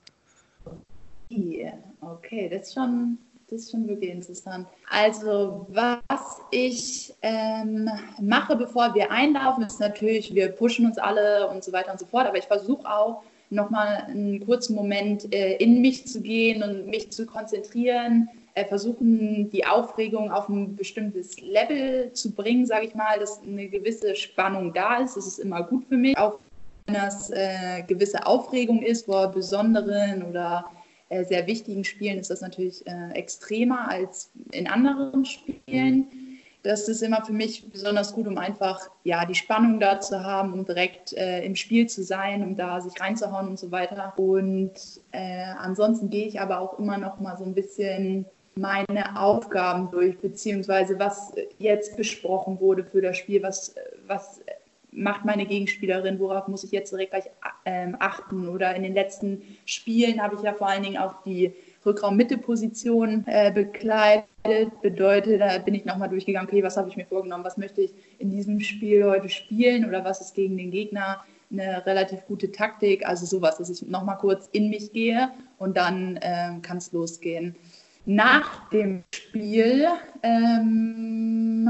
Yeah, 1.31 1.79
okay, 2.01 2.49
das 2.49 2.69
ist 2.69 2.75
schon 2.75 3.19
das 3.51 3.63
ist 3.63 3.71
schon 3.71 3.89
wirklich 3.89 4.11
interessant. 4.11 4.67
Also, 4.91 5.67
was 5.71 6.43
ich 6.51 7.15
ähm, 7.23 7.89
mache, 8.21 8.57
bevor 8.57 8.95
wir 8.95 9.11
einlaufen, 9.11 9.65
ist 9.65 9.81
natürlich, 9.81 10.35
wir 10.35 10.49
pushen 10.49 10.85
uns 10.85 10.99
alle 10.99 11.49
und 11.49 11.65
so 11.65 11.73
weiter 11.73 11.93
und 11.93 11.99
so 11.99 12.07
fort. 12.07 12.27
Aber 12.27 12.37
ich 12.37 12.45
versuche 12.45 12.87
auch, 12.91 13.23
nochmal 13.51 14.05
einen 14.09 14.45
kurzen 14.45 14.75
Moment 14.75 15.33
äh, 15.35 15.57
in 15.57 15.81
mich 15.81 16.07
zu 16.07 16.21
gehen 16.21 16.63
und 16.63 16.87
mich 16.87 17.11
zu 17.11 17.25
konzentrieren, 17.25 18.29
äh, 18.55 18.65
versuchen, 18.65 19.51
die 19.51 19.65
Aufregung 19.65 20.31
auf 20.31 20.51
ein 20.51 20.77
bestimmtes 20.77 21.41
Level 21.41 22.13
zu 22.13 22.33
bringen, 22.33 22.67
sage 22.67 22.87
ich 22.87 22.95
mal, 22.95 23.19
dass 23.19 23.41
eine 23.43 23.69
gewisse 23.69 24.15
Spannung 24.15 24.75
da 24.75 24.99
ist. 24.99 25.17
Das 25.17 25.27
ist 25.27 25.39
immer 25.39 25.63
gut 25.63 25.85
für 25.89 25.97
mich. 25.97 26.19
Auch 26.19 26.39
wenn 26.87 26.97
das 26.97 27.31
äh, 27.31 27.83
gewisse 27.87 28.27
Aufregung 28.27 28.83
ist 28.83 29.07
vor 29.07 29.29
besonderen 29.29 30.23
oder 30.25 30.67
sehr 31.25 31.47
wichtigen 31.47 31.85
Spielen 31.85 32.19
ist 32.19 32.31
das 32.31 32.41
natürlich 32.41 32.87
äh, 32.87 33.13
extremer 33.13 33.91
als 33.91 34.31
in 34.53 34.67
anderen 34.67 35.25
Spielen. 35.25 36.09
Das 36.63 36.89
ist 36.89 37.03
immer 37.03 37.25
für 37.25 37.33
mich 37.33 37.71
besonders 37.71 38.13
gut, 38.13 38.27
um 38.27 38.37
einfach 38.37 38.91
ja, 39.05 39.25
die 39.25 39.35
Spannung 39.35 39.81
da 39.81 40.01
zu 40.01 40.23
haben, 40.23 40.53
um 40.53 40.65
direkt 40.65 41.13
äh, 41.15 41.45
im 41.45 41.55
Spiel 41.55 41.89
zu 41.89 42.03
sein, 42.03 42.43
um 42.43 42.57
da 42.57 42.81
sich 42.81 43.01
reinzuhauen 43.01 43.49
und 43.49 43.59
so 43.59 43.71
weiter. 43.71 44.13
Und 44.17 44.73
äh, 45.13 45.45
ansonsten 45.59 46.11
gehe 46.11 46.27
ich 46.27 46.41
aber 46.41 46.61
auch 46.61 46.79
immer 46.79 46.99
noch 46.99 47.21
mal 47.21 47.37
so 47.39 47.45
ein 47.45 47.55
bisschen 47.55 48.27
meine 48.57 49.19
Aufgaben 49.19 49.91
durch, 49.91 50.19
beziehungsweise 50.19 50.99
was 50.99 51.33
jetzt 51.59 51.97
besprochen 51.97 52.61
wurde 52.61 52.85
für 52.85 53.01
das 53.01 53.17
Spiel, 53.17 53.43
was, 53.43 53.75
was 54.07 54.41
macht 54.99 55.25
meine 55.25 55.47
Gegenspielerin, 55.47 56.19
worauf 56.19 56.49
muss 56.49 56.65
ich 56.65 56.73
jetzt 56.73 56.93
direkt 56.93 57.13
gleich 57.13 57.25
ähm, 57.65 57.97
achten. 57.99 58.49
Oder 58.49 58.75
in 58.75 58.83
den 58.83 58.95
letzten 58.95 59.43
Spielen 59.65 60.21
habe 60.23 60.35
ich 60.37 60.43
ja 60.43 60.53
vor 60.53 60.69
allen 60.69 60.83
Dingen 60.83 60.99
auch 60.99 61.23
die 61.23 61.53
Rückraum-Mitte-Position 61.87 63.25
äh, 63.27 63.53
bekleidet. 63.53 64.27
Bedeutet, 64.83 65.41
da 65.41 65.59
bin 65.59 65.75
ich 65.75 65.85
nochmal 65.85 66.09
durchgegangen, 66.09 66.49
okay, 66.49 66.63
was 66.63 66.77
habe 66.77 66.89
ich 66.89 66.97
mir 66.97 67.07
vorgenommen, 67.07 67.45
was 67.45 67.57
möchte 67.57 67.83
ich 67.83 67.93
in 68.19 68.31
diesem 68.31 68.61
Spiel 68.61 69.05
heute 69.05 69.29
spielen 69.29 69.85
oder 69.85 70.05
was 70.05 70.21
ist 70.21 70.35
gegen 70.35 70.57
den 70.57 70.71
Gegner 70.71 71.23
eine 71.51 71.85
relativ 71.87 72.27
gute 72.27 72.51
Taktik. 72.51 73.07
Also 73.07 73.27
sowas, 73.27 73.59
dass 73.59 73.71
ich 73.71 73.83
nochmal 73.83 74.19
kurz 74.19 74.49
in 74.53 74.71
mich 74.71 74.93
gehe 74.93 75.31
und 75.59 75.77
dann 75.77 76.19
ähm, 76.23 76.63
kann 76.63 76.79
es 76.79 76.93
losgehen. 76.93 77.55
Nach 78.05 78.69
dem 78.71 79.05
Spiel 79.15 79.87
ähm, 80.23 81.69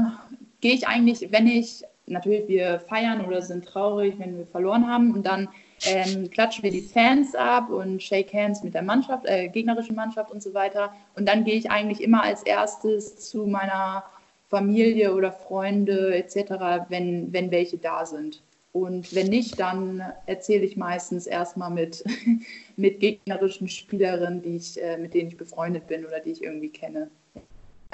gehe 0.61 0.73
ich 0.73 0.87
eigentlich, 0.87 1.31
wenn 1.31 1.47
ich 1.47 1.83
natürlich, 2.09 2.47
wir 2.47 2.79
feiern 2.87 3.25
oder 3.25 3.41
sind 3.41 3.65
traurig, 3.65 4.15
wenn 4.17 4.37
wir 4.37 4.45
verloren 4.45 4.87
haben. 4.87 5.13
Und 5.13 5.25
dann 5.25 5.49
ähm, 5.85 6.29
klatschen 6.29 6.63
wir 6.63 6.71
die 6.71 6.81
Fans 6.81 7.35
ab 7.35 7.69
und 7.69 8.01
shake 8.01 8.33
hands 8.33 8.63
mit 8.63 8.73
der 8.73 8.81
Mannschaft, 8.81 9.25
äh, 9.25 9.47
gegnerischen 9.47 9.95
Mannschaft 9.95 10.31
und 10.31 10.43
so 10.43 10.53
weiter. 10.53 10.93
Und 11.15 11.27
dann 11.27 11.43
gehe 11.43 11.55
ich 11.55 11.69
eigentlich 11.71 12.01
immer 12.01 12.23
als 12.23 12.43
erstes 12.43 13.29
zu 13.29 13.45
meiner 13.45 14.03
Familie 14.49 15.13
oder 15.13 15.31
Freunde 15.31 16.15
etc., 16.15 16.87
wenn, 16.89 17.31
wenn 17.31 17.51
welche 17.51 17.77
da 17.77 18.05
sind. 18.05 18.41
Und 18.71 19.13
wenn 19.15 19.27
nicht, 19.27 19.59
dann 19.59 20.03
erzähle 20.27 20.63
ich 20.63 20.77
meistens 20.77 21.25
erstmal 21.25 21.71
mit, 21.71 22.03
mit 22.75 22.99
gegnerischen 22.99 23.67
Spielerinnen, 23.67 24.41
die 24.41 24.57
ich, 24.57 24.81
äh, 24.81 24.97
mit 24.97 25.13
denen 25.13 25.29
ich 25.29 25.37
befreundet 25.37 25.87
bin 25.87 26.05
oder 26.05 26.19
die 26.19 26.31
ich 26.31 26.43
irgendwie 26.43 26.69
kenne. 26.69 27.09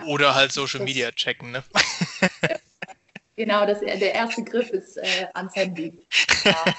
Oder 0.08 0.36
halt 0.36 0.52
Social 0.52 0.84
Media 0.84 1.12
checken, 1.12 1.52
ne? 1.52 1.64
Genau, 3.36 3.66
das, 3.66 3.80
der 3.82 4.14
erste 4.14 4.44
Griff 4.44 4.70
ist 4.70 4.98
äh, 4.98 5.28
ans 5.34 5.56
Handy. 5.56 5.94
Ja. 6.44 6.56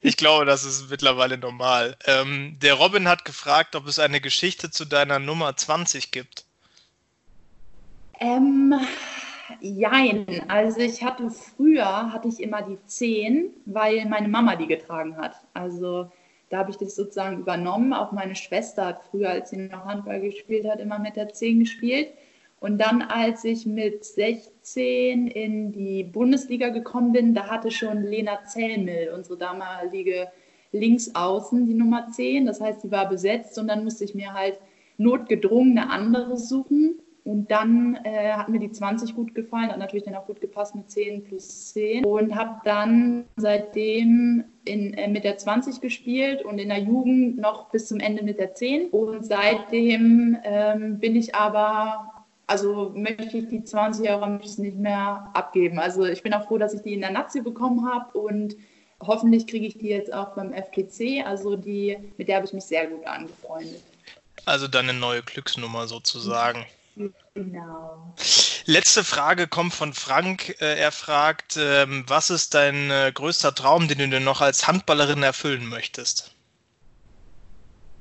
Ich 0.00 0.16
glaube, 0.16 0.44
das 0.44 0.64
ist 0.64 0.90
mittlerweile 0.90 1.36
normal. 1.38 1.96
Ähm, 2.06 2.56
der 2.62 2.74
Robin 2.74 3.08
hat 3.08 3.24
gefragt, 3.24 3.74
ob 3.74 3.88
es 3.88 3.98
eine 3.98 4.20
Geschichte 4.20 4.70
zu 4.70 4.84
deiner 4.84 5.18
Nummer 5.18 5.56
20 5.56 6.12
gibt. 6.12 6.44
Ähm, 8.20 8.74
jein. 9.60 10.48
Also 10.48 10.80
ich 10.80 11.02
hatte 11.02 11.30
früher, 11.30 12.12
hatte 12.12 12.28
ich 12.28 12.40
immer 12.40 12.62
die 12.62 12.78
10, 12.86 13.50
weil 13.66 14.04
meine 14.06 14.28
Mama 14.28 14.56
die 14.56 14.66
getragen 14.66 15.16
hat. 15.16 15.34
Also 15.52 16.10
da 16.50 16.58
habe 16.58 16.70
ich 16.70 16.76
das 16.76 16.94
sozusagen 16.94 17.40
übernommen. 17.40 17.92
Auch 17.92 18.12
meine 18.12 18.36
Schwester 18.36 18.86
hat 18.86 19.02
früher, 19.10 19.30
als 19.30 19.50
sie 19.50 19.56
noch 19.56 19.84
Handball 19.84 20.20
gespielt 20.20 20.66
hat, 20.68 20.80
immer 20.80 20.98
mit 20.98 21.16
der 21.16 21.32
10 21.32 21.60
gespielt. 21.60 22.08
Und 22.64 22.78
dann, 22.78 23.02
als 23.02 23.44
ich 23.44 23.66
mit 23.66 24.06
16 24.06 25.26
in 25.26 25.70
die 25.72 26.02
Bundesliga 26.02 26.70
gekommen 26.70 27.12
bin, 27.12 27.34
da 27.34 27.50
hatte 27.50 27.70
schon 27.70 28.02
Lena 28.04 28.42
Zellmill, 28.46 29.12
unsere 29.14 29.36
damalige 29.36 30.28
Linksaußen, 30.72 31.66
die 31.66 31.74
Nummer 31.74 32.08
10. 32.10 32.46
Das 32.46 32.62
heißt, 32.62 32.80
sie 32.80 32.90
war 32.90 33.06
besetzt 33.06 33.58
und 33.58 33.68
dann 33.68 33.84
musste 33.84 34.04
ich 34.04 34.14
mir 34.14 34.32
halt 34.32 34.58
notgedrungen 34.96 35.76
eine 35.76 35.90
andere 35.90 36.38
suchen. 36.38 37.00
Und 37.22 37.50
dann 37.50 37.98
äh, 38.02 38.32
hat 38.32 38.48
mir 38.48 38.60
die 38.60 38.72
20 38.72 39.14
gut 39.14 39.34
gefallen, 39.34 39.70
hat 39.70 39.78
natürlich 39.78 40.06
dann 40.06 40.14
auch 40.14 40.26
gut 40.26 40.40
gepasst 40.40 40.74
mit 40.74 40.90
10 40.90 41.24
plus 41.24 41.74
10 41.74 42.06
und 42.06 42.34
habe 42.34 42.62
dann 42.64 43.24
seitdem 43.36 44.44
in, 44.64 44.94
äh, 44.94 45.08
mit 45.08 45.24
der 45.24 45.36
20 45.36 45.82
gespielt 45.82 46.42
und 46.42 46.58
in 46.58 46.70
der 46.70 46.80
Jugend 46.80 47.36
noch 47.36 47.68
bis 47.68 47.88
zum 47.88 48.00
Ende 48.00 48.24
mit 48.24 48.38
der 48.38 48.54
10. 48.54 48.88
Und 48.88 49.26
seitdem 49.26 50.38
ähm, 50.44 50.98
bin 50.98 51.14
ich 51.14 51.34
aber 51.34 52.13
also 52.46 52.92
möchte 52.94 53.38
ich 53.38 53.48
die 53.48 53.64
20 53.64 54.08
Euro 54.10 54.26
nicht 54.26 54.76
mehr 54.76 55.30
abgeben. 55.34 55.78
Also 55.78 56.04
ich 56.04 56.22
bin 56.22 56.34
auch 56.34 56.46
froh, 56.46 56.58
dass 56.58 56.74
ich 56.74 56.82
die 56.82 56.94
in 56.94 57.00
der 57.00 57.10
Nazi 57.10 57.40
bekommen 57.40 57.88
habe 57.90 58.18
und 58.18 58.56
hoffentlich 59.00 59.46
kriege 59.46 59.66
ich 59.66 59.78
die 59.78 59.88
jetzt 59.88 60.12
auch 60.12 60.34
beim 60.34 60.52
FTC. 60.52 61.24
Also 61.26 61.56
die, 61.56 61.98
mit 62.16 62.28
der 62.28 62.36
habe 62.36 62.46
ich 62.46 62.52
mich 62.52 62.64
sehr 62.64 62.86
gut 62.86 63.06
angefreundet. 63.06 63.82
Also 64.46 64.68
deine 64.68 64.92
neue 64.92 65.22
Glücksnummer 65.22 65.86
sozusagen. 65.86 66.66
Genau. 67.34 68.14
Letzte 68.66 69.02
Frage 69.02 69.48
kommt 69.48 69.74
von 69.74 69.92
Frank. 69.92 70.56
Äh, 70.60 70.78
er 70.78 70.92
fragt, 70.92 71.56
ähm, 71.56 72.04
was 72.06 72.30
ist 72.30 72.54
dein 72.54 72.90
äh, 72.90 73.10
größter 73.12 73.54
Traum, 73.54 73.88
den 73.88 73.98
du 73.98 74.08
dir 74.08 74.20
noch 74.20 74.40
als 74.40 74.66
Handballerin 74.68 75.22
erfüllen 75.22 75.66
möchtest? 75.66 76.33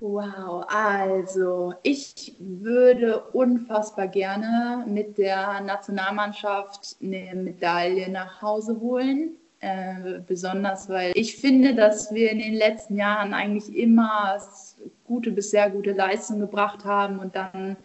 Wow, 0.06 0.66
also 0.68 1.76
ich 1.82 2.36
würde 2.38 3.22
unfassbar 3.32 4.10
gerne 4.10 4.84
mit 4.86 5.18
der 5.18 5.62
Nationalmannschaft 5.62 6.98
eine 7.02 7.34
Medaille 7.36 8.10
nach 8.10 8.42
Hause 8.42 8.82
holen. 8.82 9.38
Äh, 9.62 10.20
besonders 10.28 10.90
weil 10.90 11.14
ich 11.16 11.38
finde, 11.38 11.74
dass 11.74 12.14
wir 12.14 12.32
in 12.32 12.40
den 12.40 12.54
letzten 12.54 12.98
Jahren 12.98 13.34
eigentlich 13.34 13.74
immer 13.74 14.38
gute 15.06 15.32
bis 15.32 15.52
sehr 15.52 15.70
gute 15.70 15.94
Leistungen 15.94 16.42
gebracht 16.42 16.84
haben 16.84 17.20
und 17.20 17.34
dann 17.38 17.78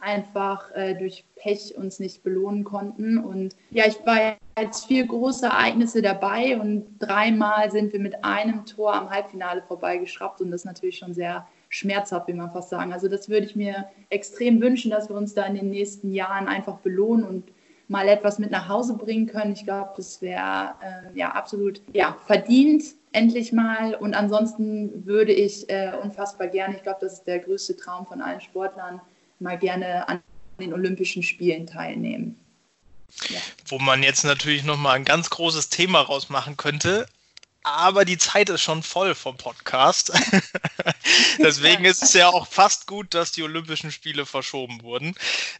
einfach 0.00 0.74
äh, 0.74 0.96
durch 0.96 1.24
Pech 1.36 1.76
uns 1.76 2.00
nicht 2.00 2.24
belohnen 2.24 2.64
konnten. 2.64 3.16
Und 3.16 3.54
ja, 3.70 3.84
ich 3.86 4.04
war 4.04 4.36
jetzt 4.58 4.86
vier 4.86 5.06
große 5.06 5.46
Ereignisse 5.46 6.02
dabei 6.02 6.58
und 6.60 6.98
dreimal 6.98 7.70
sind 7.70 7.92
wir 7.92 8.00
mit 8.00 8.24
einem 8.24 8.66
Tor 8.66 8.92
am 8.92 9.08
Halbfinale 9.08 9.62
vorbeigeschraubt 9.62 10.40
und 10.40 10.50
das 10.50 10.62
ist 10.62 10.66
natürlich 10.66 10.98
schon 10.98 11.14
sehr 11.14 11.46
schmerzhaft, 11.70 12.28
wie 12.28 12.34
man 12.34 12.52
fast 12.52 12.68
sagen. 12.68 12.92
Also 12.92 13.08
das 13.08 13.28
würde 13.30 13.46
ich 13.46 13.56
mir 13.56 13.86
extrem 14.10 14.60
wünschen, 14.60 14.90
dass 14.90 15.08
wir 15.08 15.16
uns 15.16 15.32
da 15.32 15.44
in 15.44 15.54
den 15.54 15.70
nächsten 15.70 16.12
Jahren 16.12 16.48
einfach 16.48 16.78
belohnen 16.78 17.24
und 17.24 17.44
mal 17.88 18.08
etwas 18.08 18.38
mit 18.38 18.50
nach 18.50 18.68
Hause 18.68 18.94
bringen 18.94 19.26
können. 19.26 19.52
Ich 19.52 19.64
glaube, 19.64 19.92
das 19.96 20.20
wäre 20.20 20.74
äh, 20.82 21.18
ja 21.18 21.30
absolut 21.30 21.80
ja, 21.92 22.16
verdient, 22.26 22.84
endlich 23.12 23.52
mal. 23.52 23.94
Und 23.94 24.14
ansonsten 24.14 25.06
würde 25.06 25.32
ich 25.32 25.70
äh, 25.70 25.92
unfassbar 26.02 26.48
gerne, 26.48 26.76
ich 26.76 26.82
glaube, 26.82 26.98
das 27.00 27.14
ist 27.14 27.24
der 27.24 27.38
größte 27.38 27.76
Traum 27.76 28.06
von 28.06 28.20
allen 28.20 28.40
Sportlern, 28.40 29.00
mal 29.38 29.56
gerne 29.56 30.08
an 30.08 30.20
den 30.60 30.72
Olympischen 30.72 31.22
Spielen 31.22 31.66
teilnehmen. 31.66 32.38
Ja. 33.28 33.40
Wo 33.66 33.78
man 33.78 34.02
jetzt 34.02 34.24
natürlich 34.24 34.64
nochmal 34.64 34.96
ein 34.96 35.04
ganz 35.04 35.30
großes 35.30 35.68
Thema 35.68 36.00
rausmachen 36.00 36.56
könnte, 36.56 37.06
aber 37.76 38.04
die 38.04 38.18
Zeit 38.18 38.48
ist 38.48 38.62
schon 38.62 38.82
voll 38.82 39.14
vom 39.14 39.36
Podcast. 39.36 40.12
Deswegen 41.38 41.84
ist 41.84 42.02
es 42.02 42.12
ja 42.12 42.28
auch 42.28 42.46
fast 42.46 42.86
gut, 42.86 43.14
dass 43.14 43.32
die 43.32 43.42
Olympischen 43.42 43.92
Spiele 43.92 44.26
verschoben 44.26 44.82
wurden. 44.82 45.14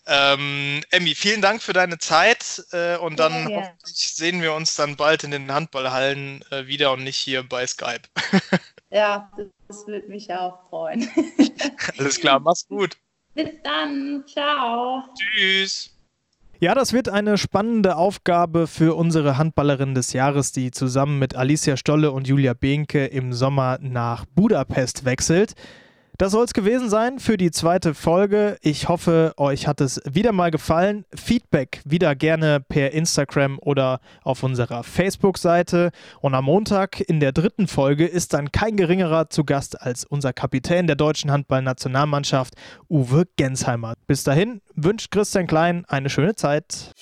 Ähm, 0.07 0.83
Emmy, 0.91 1.15
vielen 1.15 1.43
Dank 1.43 1.63
für 1.63 1.73
deine 1.73 1.99
Zeit 1.99 2.65
äh, 2.73 2.97
und 2.97 3.19
dann 3.19 3.33
ja, 3.33 3.51
ja. 3.51 3.57
hoffentlich 3.57 4.15
sehen 4.15 4.43
wir 4.43 4.55
uns 4.55 4.75
dann 4.75 4.97
bald 4.97 5.25
in 5.25 5.31
den 5.31 5.53
Handballhallen 5.53 6.45
äh, 6.51 6.67
wieder 6.67 6.93
und 6.93 7.05
nicht 7.05 7.19
hier 7.19 7.43
bei 7.43 7.67
Skype. 7.67 8.03
ja, 8.91 9.31
das 9.69 9.87
würde 9.87 10.09
mich 10.09 10.33
auch 10.33 10.69
freuen. 10.69 11.11
Alles 11.99 12.21
klar, 12.21 12.41
mach's 12.41 12.67
gut. 12.67 12.97
Bis 13.35 13.51
dann, 13.63 14.25
ciao. 14.27 15.05
Tschüss. 15.17 15.91
Ja, 16.63 16.75
das 16.75 16.93
wird 16.93 17.09
eine 17.09 17.39
spannende 17.39 17.97
Aufgabe 17.97 18.67
für 18.67 18.95
unsere 18.95 19.39
Handballerin 19.39 19.95
des 19.95 20.13
Jahres, 20.13 20.53
die 20.53 20.71
zusammen 20.71 21.19
mit 21.19 21.35
Alicia 21.35 21.79
Stolle 21.79 22.11
und 22.13 22.29
Julia 22.29 22.53
Behnke 22.53 23.07
im 23.07 23.33
Sommer 23.33 23.79
nach 23.81 24.27
Budapest 24.27 25.07
wechselt. 25.07 25.55
Das 26.21 26.33
soll 26.33 26.45
es 26.45 26.53
gewesen 26.53 26.91
sein 26.91 27.19
für 27.19 27.39
die 27.39 27.51
zweite 27.51 27.95
Folge. 27.95 28.59
Ich 28.61 28.91
hoffe, 28.91 29.33
euch 29.39 29.67
hat 29.67 29.81
es 29.81 30.03
wieder 30.05 30.33
mal 30.33 30.51
gefallen. 30.51 31.07
Feedback 31.15 31.81
wieder 31.87 32.15
gerne 32.15 32.61
per 32.61 32.91
Instagram 32.91 33.59
oder 33.59 34.01
auf 34.23 34.43
unserer 34.43 34.83
Facebook-Seite. 34.83 35.93
Und 36.21 36.35
am 36.35 36.45
Montag 36.45 37.01
in 37.01 37.21
der 37.21 37.33
dritten 37.33 37.69
Folge 37.69 38.05
ist 38.05 38.35
dann 38.35 38.53
kein 38.53 38.77
geringerer 38.77 39.31
zu 39.31 39.45
Gast 39.45 39.81
als 39.81 40.05
unser 40.05 40.35
Kapitän 40.35 40.87
der 40.87 40.97
deutschen 40.97 41.31
Handballnationalmannschaft, 41.31 42.53
Uwe 42.91 43.25
Gensheimer. 43.37 43.95
Bis 44.07 44.23
dahin 44.23 44.61
wünscht 44.75 45.11
Christian 45.13 45.47
Klein 45.47 45.87
eine 45.89 46.11
schöne 46.11 46.35
Zeit. 46.35 46.93